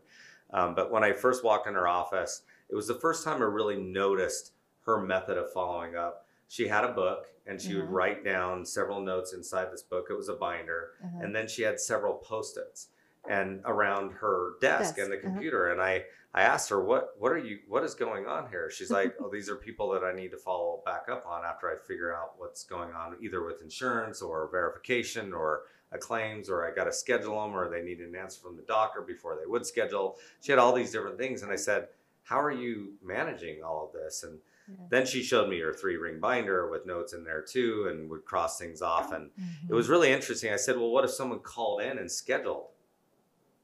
um, 0.53 0.75
but 0.75 0.91
when 0.91 1.01
I 1.03 1.13
first 1.13 1.43
walked 1.46 1.65
in 1.65 1.74
her 1.75 1.88
office, 1.88 2.43
it 2.70 2.75
was 2.75 2.86
the 2.86 2.93
first 2.93 3.24
time 3.24 3.41
I 3.41 3.46
really 3.46 3.77
noticed 3.81 4.51
her 4.81 4.98
method 5.00 5.38
of 5.38 5.51
following 5.51 5.96
up. 5.96 6.27
She 6.50 6.67
had 6.67 6.84
a 6.84 6.91
book 6.91 7.27
and 7.48 7.60
she 7.60 7.74
would 7.75 7.86
Mhm. 7.86 7.91
write 7.93 8.24
down 8.25 8.65
several 8.65 9.00
notes 9.00 9.31
inside 9.34 9.72
this 9.72 9.81
book. 9.81 10.08
It 10.12 10.15
was 10.15 10.27
a 10.29 10.36
binder 10.36 10.91
Uh-huh. 11.03 11.20
and 11.24 11.34
then 11.36 11.48
she 11.48 11.63
had 11.63 11.79
several 11.79 12.15
post-its 12.15 12.89
and 13.30 13.62
around 13.66 14.12
her 14.13 14.54
desk, 14.62 14.98
and 14.98 15.12
the 15.12 15.18
uh-huh. 15.18 15.28
computer 15.28 15.72
and 15.72 15.80
i 15.82 16.04
i 16.34 16.42
asked 16.42 16.70
her 16.70 16.84
what 16.84 17.10
what 17.20 17.32
are 17.32 17.38
you 17.38 17.60
what 17.68 17.84
is 17.84 17.94
going 17.94 18.25
on 18.25 18.50
here 18.50 18.70
she's 18.72 18.90
like 18.90 19.13
oh 19.20 19.30
these 19.32 19.48
are 19.50 19.56
people 19.56 19.90
that 19.92 20.04
i 20.04 20.12
need 20.13 20.32
to 20.32 20.38
follow 20.38 20.82
back 20.86 21.04
up 21.10 21.24
on 21.28 21.44
after 21.46 21.70
i 21.70 21.75
figure 21.88 22.16
out 22.16 22.34
what's 22.38 22.63
going 22.63 22.92
on 22.94 23.16
either 23.22 23.46
with 23.46 23.62
insurance 23.62 24.22
or 24.22 24.50
verification 24.51 25.34
or 25.34 25.62
a 25.94 25.98
claims 25.98 26.50
or 26.50 26.66
I 26.66 26.74
got 26.74 26.86
to 26.86 26.94
schedule 26.94 27.42
them 27.42 27.54
or 27.54 27.70
they 27.70 27.82
need 27.82 28.00
an 28.00 28.16
answer 28.16 28.40
from 28.42 28.56
the 28.56 28.62
doctor 28.63 29.01
before 29.01 29.36
they 29.38 29.46
would 29.46 29.66
schedule. 29.66 30.18
She 30.40 30.54
had 30.54 30.58
all 30.58 30.72
these 30.72 30.90
different 30.92 31.18
things. 31.18 31.42
And 31.44 31.51
I 31.51 31.58
said, 31.58 31.90
How 32.24 32.40
are 32.40 32.50
you 32.50 32.94
managing 33.04 33.62
all 33.62 33.88
of 33.88 33.92
this? 33.92 34.24
And 34.24 34.40
Yeah. 34.70 34.86
then 34.90 35.06
she 35.06 35.22
showed 35.22 35.50
me 35.50 35.60
her 35.60 35.74
three 35.74 35.98
ring 35.98 36.22
binder 36.22 36.70
with 36.70 36.86
notes 36.86 37.12
in 37.12 37.25
there 37.25 37.42
too 37.42 37.88
and 37.90 38.10
would 38.10 38.24
cross 38.24 38.58
things 38.58 38.82
off. 38.82 39.12
And 39.12 39.32
Mm-hmm. 39.32 39.68
it 39.70 39.75
was 39.75 39.90
really 39.90 40.13
interesting. 40.13 40.54
I 40.54 40.56
said, 40.56 40.78
Well, 40.78 40.92
what 40.92 41.04
if 41.04 41.12
someone 41.12 41.40
called 41.40 41.82
in 41.82 41.98
and 41.98 42.10
scheduled? 42.10 42.68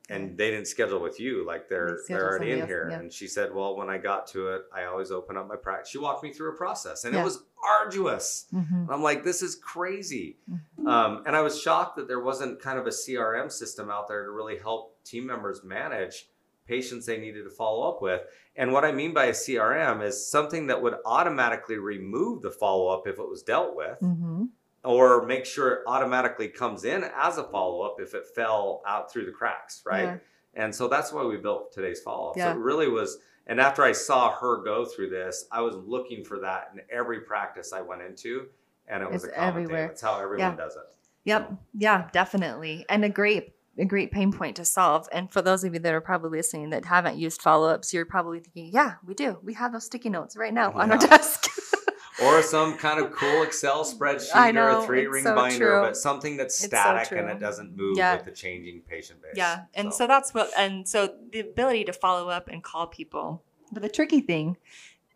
And 0.10 0.38
they 0.38 0.52
didn't 0.52 0.68
schedule 0.68 1.00
with 1.02 1.20
you, 1.20 1.46
like 1.46 1.68
they're 1.68 1.98
scheduled 2.04 2.08
they're 2.22 2.30
already 2.30 2.52
in 2.54 2.60
else, 2.62 2.70
here. 2.70 2.88
yeah. 2.90 3.00
And 3.00 3.12
she 3.12 3.28
said, 3.28 3.54
Well, 3.54 3.76
when 3.76 3.90
I 3.90 3.98
got 3.98 4.26
to 4.28 4.50
it, 4.56 4.62
I 4.74 4.86
always 4.86 5.12
open 5.12 5.36
up 5.36 5.48
my 5.50 5.58
practice. 5.58 5.90
She 5.90 5.98
walked 5.98 6.24
me 6.24 6.32
through 6.32 6.54
a 6.54 6.56
process, 6.56 7.04
and 7.04 7.14
Yeah. 7.14 7.22
it 7.22 7.24
was 7.26 7.44
arduous. 7.62 8.46
Mhm. 8.54 8.88
I'm 8.90 9.02
like, 9.04 9.24
this 9.26 9.42
is 9.42 9.56
crazy. 9.56 10.38
Mhm. 10.50 10.88
Um, 10.88 11.24
and 11.26 11.36
I 11.36 11.42
was 11.42 11.60
shocked 11.62 11.98
that 11.98 12.08
there 12.08 12.22
wasn't 12.22 12.62
kind 12.62 12.80
of 12.80 12.88
a 12.88 12.92
CRM 12.92 13.50
system 13.52 13.90
out 13.90 14.08
there 14.08 14.24
to 14.24 14.32
really 14.32 14.58
help 14.58 15.04
team 15.04 15.26
members 15.26 15.64
manage 15.64 16.30
patients 16.66 17.06
they 17.06 17.18
needed 17.18 17.44
to 17.44 17.50
follow 17.50 17.90
up 17.90 18.02
with. 18.02 18.22
And 18.56 18.72
what 18.74 18.86
I 18.86 18.92
mean 18.92 19.14
by 19.14 19.26
a 19.26 19.34
CRM 19.34 20.02
is 20.02 20.30
something 20.30 20.68
that 20.68 20.82
would 20.82 20.96
automatically 21.06 21.78
remove 21.78 22.42
the 22.42 22.52
follow 22.52 22.88
up 22.88 23.08
if 23.08 23.20
it 23.20 23.28
was 23.28 23.42
dealt 23.44 23.76
with, 23.76 24.00
Mhm. 24.02 24.50
Or 24.88 25.26
make 25.26 25.46
sure 25.46 25.72
it 25.74 25.80
automatically 25.86 26.48
comes 26.48 26.86
in 26.86 27.04
as 27.16 27.38
a 27.38 27.44
follow 27.44 27.82
up 27.82 27.98
if 28.00 28.14
it 28.14 28.26
fell 28.36 28.82
out 28.88 29.12
through 29.12 29.26
the 29.26 29.32
cracks, 29.32 29.82
right? 29.86 30.04
Yeah. 30.04 30.18
And 30.54 30.74
so 30.74 30.88
that's 30.88 31.12
why 31.12 31.24
we 31.26 31.38
built 31.38 31.72
today's 31.74 32.00
follow 32.00 32.30
up. 32.30 32.38
Yeah. 32.38 32.54
So 32.54 32.60
it 32.60 32.62
really 32.64 32.88
was. 32.88 33.18
And 33.48 33.60
after 33.60 33.84
I 33.84 33.92
saw 33.92 34.32
her 34.32 34.64
go 34.64 34.86
through 34.86 35.10
this, 35.10 35.46
I 35.52 35.62
was 35.62 35.76
looking 35.76 36.24
for 36.24 36.40
that 36.40 36.70
in 36.74 36.82
every 36.92 37.22
practice 37.22 37.74
I 37.74 37.82
went 37.82 38.02
into, 38.02 38.48
and 38.88 39.04
it 39.04 39.12
was 39.12 39.24
It's 39.24 39.34
a 39.34 39.36
common 39.36 39.50
everywhere. 39.50 39.78
thing. 39.80 39.88
That's 39.90 40.02
how 40.02 40.20
everyone 40.20 40.52
Yeah. 40.52 40.56
does 40.56 40.76
it. 40.76 40.84
Yep. 41.26 41.52
Yeah, 41.74 42.08
definitely. 42.14 42.86
And 42.90 43.04
a 43.04 43.10
great 43.10 43.54
a 43.80 43.86
great 43.86 44.12
pain 44.12 44.32
point 44.32 44.56
to 44.56 44.66
solve. 44.66 45.08
And 45.12 45.32
for 45.32 45.40
those 45.44 45.64
of 45.64 45.72
you 45.74 45.80
that 45.82 45.94
are 45.94 46.02
probably 46.02 46.32
listening 46.40 46.72
that 46.72 46.86
haven't 46.86 47.16
used 47.18 47.44
follow-ups, 47.44 47.94
you're 47.94 48.06
probably 48.08 48.40
thinking, 48.40 48.72
yeah, 48.74 48.96
we 49.06 49.14
do. 49.14 49.38
We 49.44 49.54
have 49.54 49.72
those 49.72 49.86
sticky 49.86 50.10
notes 50.10 50.36
right 50.36 50.52
now 50.54 50.72
on 50.76 50.92
our 50.92 50.98
desk. 50.98 51.46
Or 52.24 52.42
some 52.42 52.78
kind 52.78 53.00
of 53.00 53.12
cool 53.12 53.44
Excel 53.44 53.86
spreadsheet 53.86 54.34
I 54.36 54.50
or 54.52 54.70
a 54.70 54.82
three 54.84 55.06
ring 55.08 55.24
so 55.24 55.36
binder, 55.36 55.58
true. 55.58 55.82
but 55.82 55.96
something 55.98 56.36
that's 56.38 56.56
It's 56.56 56.64
so 56.64 56.68
static 56.80 57.12
and 57.12 57.30
it 57.30 57.40
doesn't 57.40 57.76
move 57.78 57.98
Yeah. 57.98 58.16
with 58.16 58.26
the 58.26 58.32
changing 58.32 58.82
patient 58.82 59.22
base. 59.22 59.34
Yeah, 59.36 59.66
and 59.76 59.94
so. 59.94 60.08
that's 60.08 60.34
what, 60.34 60.50
and 60.58 60.88
so 60.88 61.14
the 61.32 61.42
ability 61.42 61.84
to 61.86 61.94
follow 61.94 62.30
up 62.30 62.48
and 62.48 62.64
call 62.64 62.88
people. 62.88 63.44
But 63.72 63.82
the 63.84 63.90
tricky 63.90 64.22
thing 64.22 64.58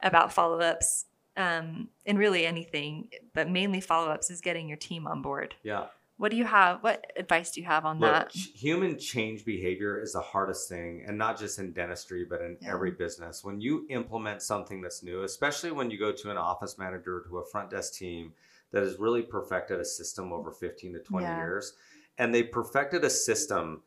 about 0.03 0.31
follow 0.34 0.60
ups, 0.60 1.05
um, 1.38 1.88
and 2.05 2.20
really 2.20 2.46
anything, 2.46 3.10
but 3.34 3.50
mainly 3.50 3.81
follow 3.81 4.10
ups, 4.12 4.29
is 4.29 4.41
getting 4.41 4.67
your 4.67 4.77
team 4.77 5.08
on 5.08 5.22
board. 5.22 5.55
yeah. 5.63 5.86
What 6.22 6.30
do 6.30 6.38
you 6.38 6.46
have? 6.46 6.84
What 6.84 7.12
advice 7.18 7.50
do 7.50 7.62
you 7.62 7.66
have 7.66 7.84
on 7.84 8.00
Look, 8.00 8.32
that? 8.32 8.32
human 8.32 8.98
change 8.98 9.44
behavior 9.44 10.00
is 10.00 10.13
the 10.13 10.22
hardest 10.22 10.70
thing, 10.70 11.04
and 11.06 11.18
not 11.18 11.38
just 11.38 11.60
in 11.60 11.74
dentistry, 11.74 12.25
but 12.25 12.42
in 12.42 12.58
Yeah. 12.62 12.74
every 12.74 12.92
business. 12.92 13.44
When 13.44 13.60
you 13.60 13.86
implement 13.90 14.42
something 14.42 14.82
that's 14.82 15.04
new, 15.04 15.24
especially 15.24 15.72
when 15.72 15.92
you 15.92 16.00
go 16.00 16.12
to 16.12 16.32
an 16.32 16.38
office 16.38 16.78
manager 16.78 17.24
to 17.28 17.40
a 17.40 17.46
front 17.46 17.70
desk 17.70 17.94
team 17.94 18.34
that 18.72 18.84
has 18.84 18.98
really 18.98 19.22
perfected 19.22 19.80
a 19.80 19.86
system 19.86 20.32
over 20.32 20.51
15 20.51 20.94
to 20.94 21.00
20 21.00 21.32
Yeah. 21.32 21.36
years, 21.36 21.75
and 22.18 22.34
they 22.34 22.44
perfected 22.44 23.04
a 23.04 23.10
system 23.10 23.84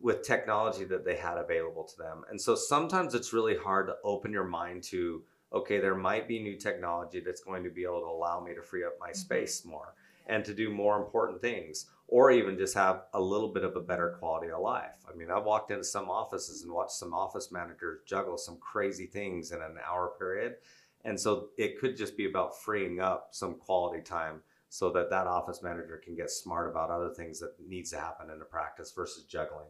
with 0.00 0.22
technology 0.22 0.84
that 0.84 1.04
they 1.04 1.16
had 1.16 1.38
available 1.38 1.84
to 1.84 1.96
them. 1.96 2.24
And 2.30 2.40
so 2.40 2.54
sometimes 2.54 3.14
it's 3.14 3.32
really 3.32 3.56
hard 3.56 3.88
to 3.88 3.96
open 4.04 4.32
your 4.32 4.44
mind 4.44 4.84
to, 4.84 5.24
okay, 5.52 5.80
there 5.80 5.96
might 5.96 6.28
be 6.28 6.38
new 6.38 6.56
technology 6.56 7.20
that's 7.20 7.42
going 7.42 7.64
to 7.64 7.70
be 7.70 7.82
able 7.84 8.00
to 8.00 8.06
allow 8.06 8.40
me 8.40 8.54
to 8.54 8.62
free 8.62 8.84
up 8.84 8.92
my 9.00 9.12
Mhm. 9.12 9.12
space 9.12 9.64
more 9.64 9.94
and 10.30 10.44
to 10.44 10.54
do 10.54 10.70
more 10.70 10.96
important 10.96 11.42
things 11.42 11.90
or 12.06 12.30
even 12.30 12.56
just 12.56 12.74
have 12.74 13.02
a 13.14 13.20
little 13.20 13.48
bit 13.48 13.64
of 13.64 13.76
a 13.76 13.80
better 13.80 14.16
quality 14.18 14.50
of 14.50 14.60
life. 14.60 14.96
I 15.12 15.16
mean, 15.16 15.30
I've 15.30 15.44
walked 15.44 15.70
into 15.70 15.84
some 15.84 16.08
offices 16.08 16.62
and 16.62 16.72
watched 16.72 16.92
some 16.92 17.12
office 17.12 17.52
managers 17.52 18.00
juggle 18.06 18.36
some 18.36 18.56
crazy 18.58 19.06
things 19.06 19.52
in 19.52 19.60
an 19.62 19.76
hour 19.86 20.14
period. 20.18 20.56
And 21.04 21.18
so 21.18 21.48
it 21.56 21.78
could 21.78 21.96
just 21.96 22.16
be 22.16 22.26
about 22.26 22.60
freeing 22.60 23.00
up 23.00 23.28
some 23.32 23.54
quality 23.54 24.02
time 24.02 24.40
so 24.68 24.90
that 24.90 25.10
that 25.10 25.26
office 25.26 25.62
manager 25.62 26.00
can 26.02 26.14
get 26.14 26.30
smart 26.30 26.70
about 26.70 26.90
other 26.90 27.10
things 27.10 27.40
that 27.40 27.54
needs 27.66 27.90
to 27.90 27.98
happen 27.98 28.30
in 28.30 28.40
a 28.40 28.44
practice 28.44 28.92
versus 28.92 29.24
juggling. 29.24 29.66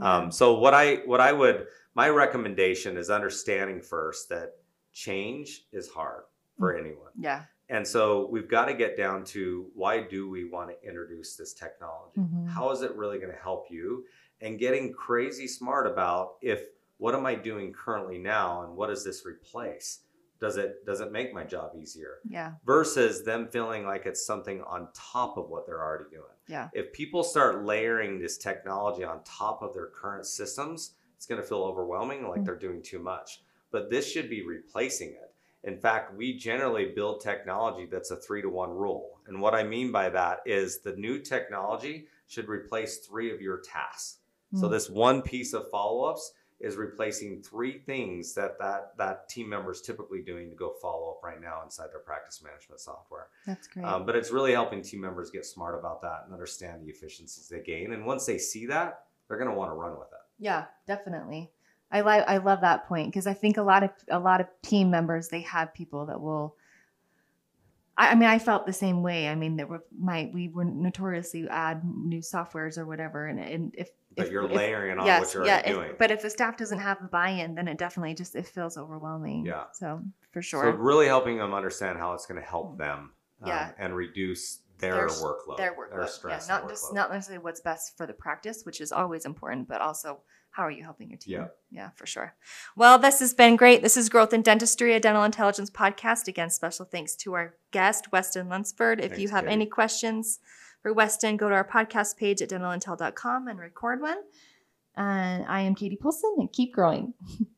Um, 0.00 0.32
so 0.32 0.58
what 0.58 0.72
I 0.72 0.96
what 1.04 1.20
I 1.20 1.32
would 1.32 1.66
my 1.94 2.08
recommendation 2.08 2.96
is 2.96 3.10
understanding 3.10 3.82
first 3.82 4.30
that 4.30 4.54
change 4.94 5.66
is 5.70 5.88
hard 5.88 6.22
for 6.58 6.76
anyone. 6.76 7.10
yeah. 7.18 7.42
And 7.72 7.88
so 7.88 8.28
we've 8.30 8.48
got 8.48 8.66
to 8.66 8.74
get 8.74 8.96
down 8.98 9.24
to 9.36 9.70
why 9.74 10.02
do 10.02 10.28
we 10.28 10.44
want 10.48 10.68
to 10.70 10.86
introduce 10.86 11.36
this 11.36 11.54
technology? 11.54 12.20
Mhm. 12.20 12.48
How 12.48 12.70
is 12.70 12.82
it 12.82 12.94
really 12.94 13.18
going 13.18 13.32
to 13.32 13.38
help 13.38 13.70
you? 13.70 14.04
And 14.42 14.58
getting 14.58 14.92
crazy 14.92 15.46
smart 15.48 15.86
about 15.86 16.36
if 16.42 16.68
what 16.98 17.14
am 17.14 17.24
I 17.24 17.34
doing 17.34 17.72
currently 17.72 18.18
now 18.18 18.62
and 18.62 18.76
what 18.76 18.88
does 18.88 19.04
this 19.04 19.24
replace? 19.24 20.00
Does 20.38 20.56
it 20.58 20.84
does 20.84 21.00
it 21.00 21.12
make 21.12 21.32
my 21.32 21.44
job 21.44 21.72
easier? 21.74 22.18
Yeah. 22.28 22.54
Versus 22.66 23.24
them 23.24 23.48
feeling 23.48 23.86
like 23.86 24.04
it's 24.06 24.26
something 24.26 24.60
on 24.62 24.88
top 24.92 25.38
of 25.38 25.48
what 25.48 25.64
they're 25.66 25.80
already 25.82 26.10
doing. 26.10 26.36
Yeah. 26.48 26.68
If 26.74 26.92
people 26.92 27.22
start 27.22 27.64
layering 27.64 28.18
this 28.20 28.36
technology 28.36 29.04
on 29.04 29.22
top 29.24 29.62
of 29.62 29.72
their 29.72 29.86
current 29.86 30.26
systems, 30.26 30.94
it's 31.16 31.24
going 31.26 31.40
to 31.40 31.46
feel 31.46 31.62
overwhelming 31.62 32.28
like 32.28 32.40
Mm. 32.40 32.44
they're 32.44 32.56
doing 32.68 32.82
too 32.82 32.98
much. 32.98 33.42
But 33.70 33.88
this 33.88 34.06
should 34.10 34.28
be 34.28 34.44
replacing 34.44 35.10
it. 35.10 35.31
In 35.64 35.78
fact, 35.78 36.14
we 36.14 36.36
generally 36.36 36.86
build 36.94 37.20
technology 37.20 37.86
that's 37.86 38.10
a 38.10 38.16
three 38.16 38.42
to 38.42 38.48
one 38.48 38.70
rule. 38.70 39.20
And 39.26 39.40
what 39.40 39.54
I 39.54 39.62
mean 39.62 39.92
by 39.92 40.08
that 40.10 40.40
is 40.44 40.80
the 40.80 40.96
new 40.96 41.18
technology 41.20 42.08
should 42.26 42.48
replace 42.48 42.98
three 42.98 43.32
of 43.32 43.40
your 43.40 43.58
tasks. 43.60 44.18
So 44.54 44.66
Mm. 44.66 44.70
this 44.70 44.90
one 44.90 45.22
piece 45.22 45.54
of 45.54 45.70
follow-ups 45.70 46.34
is 46.60 46.76
replacing 46.76 47.42
three 47.42 47.78
things 47.78 48.34
that 48.34 48.58
that 48.58 48.96
that 48.96 49.28
team 49.28 49.48
member 49.48 49.72
is 49.72 49.80
typically 49.80 50.20
doing 50.22 50.48
to 50.50 50.54
go 50.56 50.70
follow 50.80 51.10
up 51.10 51.22
right 51.22 51.40
now 51.40 51.62
inside 51.64 51.90
their 51.90 52.00
practice 52.00 52.42
management 52.42 52.80
software. 52.80 53.28
That's 53.46 53.66
great. 53.66 53.84
Um, 53.84 54.04
but 54.06 54.14
it's 54.14 54.30
really 54.30 54.52
helping 54.52 54.82
team 54.82 55.00
members 55.00 55.30
get 55.30 55.44
smart 55.46 55.76
about 55.78 56.02
that 56.02 56.22
and 56.24 56.32
understand 56.32 56.82
the 56.82 56.88
efficiencies 56.90 57.48
they 57.48 57.60
gain. 57.60 57.92
And 57.92 58.04
once 58.06 58.26
they 58.26 58.38
see 58.38 58.66
that, 58.66 59.06
they're 59.26 59.38
going 59.38 59.50
to 59.50 59.56
want 59.56 59.70
to 59.70 59.74
run 59.74 59.98
with 59.98 60.12
it. 60.12 60.20
Yeah, 60.38 60.66
definitely. 60.86 61.50
I 61.92 62.00
like 62.00 62.24
I 62.26 62.38
love 62.38 62.62
that 62.62 62.86
point 62.88 63.08
because 63.08 63.26
I 63.26 63.34
think 63.34 63.56
a 63.58 63.62
lot 63.62 63.82
of 63.84 63.90
a 64.10 64.18
lot 64.18 64.40
of 64.40 64.46
team 64.62 64.90
members 64.90 65.28
they 65.28 65.42
have 65.42 65.74
people 65.74 66.06
that 66.06 66.20
will. 66.20 66.56
I, 67.96 68.12
I 68.12 68.14
mean, 68.14 68.28
I 68.28 68.38
felt 68.38 68.64
the 68.66 68.72
same 68.72 69.02
way. 69.02 69.28
I 69.28 69.34
mean, 69.34 69.56
there 69.56 69.66
were 69.66 69.84
my 69.98 70.30
we 70.32 70.48
were 70.48 70.64
notoriously 70.64 71.46
add 71.48 71.82
new 71.84 72.20
softwares 72.20 72.78
or 72.78 72.86
whatever, 72.86 73.26
and 73.26 73.38
and 73.38 73.74
if 73.76 73.90
But 74.16 74.26
if, 74.26 74.32
you're 74.32 74.46
if- 74.46 74.56
layering 74.56 74.98
on 74.98 75.04
yes, 75.06 75.20
what 75.20 75.34
you're 75.34 75.44
yeah. 75.44 75.52
already 75.56 75.68
if- 75.70 75.76
doing. 75.76 75.92
but 75.98 76.10
if 76.10 76.22
the 76.22 76.30
staff 76.30 76.56
doesn't 76.56 76.78
have 76.78 77.00
the 77.02 77.08
buy-in, 77.08 77.54
then 77.54 77.68
it 77.68 77.76
definitely 77.76 78.14
just 78.14 78.34
it 78.34 78.46
feels 78.46 78.78
overwhelming. 78.78 79.44
Yeah. 79.44 79.64
So 79.72 80.00
for 80.30 80.40
sure. 80.40 80.62
So 80.64 80.70
really 80.70 81.06
helping 81.06 81.36
them 81.36 81.52
understand 81.52 81.98
how 81.98 82.14
it's 82.14 82.24
going 82.24 82.40
to 82.40 82.46
help 82.46 82.78
them 82.78 83.10
um, 83.42 83.48
Yeah. 83.48 83.72
and 83.78 83.94
reduce 83.94 84.60
their, 84.78 84.94
Their- 84.94 85.08
workload, 85.08 85.58
their 85.58 85.76
workload, 85.76 86.08
stress, 86.08 86.48
yeah, 86.48 86.56
not 86.58 86.68
just 86.70 86.86
workload. 86.90 86.94
not 86.94 87.12
necessarily 87.12 87.44
what's 87.44 87.60
best 87.60 87.96
for 87.98 88.06
the 88.06 88.14
practice, 88.14 88.64
which 88.64 88.80
is 88.80 88.90
always 88.90 89.26
important, 89.26 89.68
but 89.68 89.80
also 89.82 90.20
how 90.52 90.64
are 90.64 90.70
you 90.70 90.84
helping 90.84 91.08
your 91.08 91.18
team? 91.18 91.32
Yeah. 91.32 91.46
yeah, 91.70 91.90
for 91.96 92.06
sure. 92.06 92.34
Well, 92.76 92.98
this 92.98 93.20
has 93.20 93.32
been 93.32 93.56
great. 93.56 93.82
This 93.82 93.96
is 93.96 94.10
Growth 94.10 94.34
in 94.34 94.42
Dentistry, 94.42 94.94
a 94.94 95.00
dental 95.00 95.24
intelligence 95.24 95.70
podcast. 95.70 96.28
Again, 96.28 96.50
special 96.50 96.84
thanks 96.84 97.16
to 97.16 97.32
our 97.32 97.54
guest, 97.70 98.12
Weston 98.12 98.50
Lunsford. 98.50 99.00
If 99.00 99.18
you 99.18 99.30
have 99.30 99.44
Katie. 99.44 99.52
any 99.52 99.66
questions 99.66 100.40
for 100.82 100.92
Weston, 100.92 101.38
go 101.38 101.48
to 101.48 101.54
our 101.54 101.66
podcast 101.66 102.18
page 102.18 102.42
at 102.42 102.50
dentalintel.com 102.50 103.48
and 103.48 103.58
record 103.58 104.02
one. 104.02 104.18
And 104.94 105.46
I 105.46 105.62
am 105.62 105.74
Katie 105.74 105.98
Poulsen, 106.00 106.34
and 106.36 106.52
keep 106.52 106.74
growing. 106.74 107.14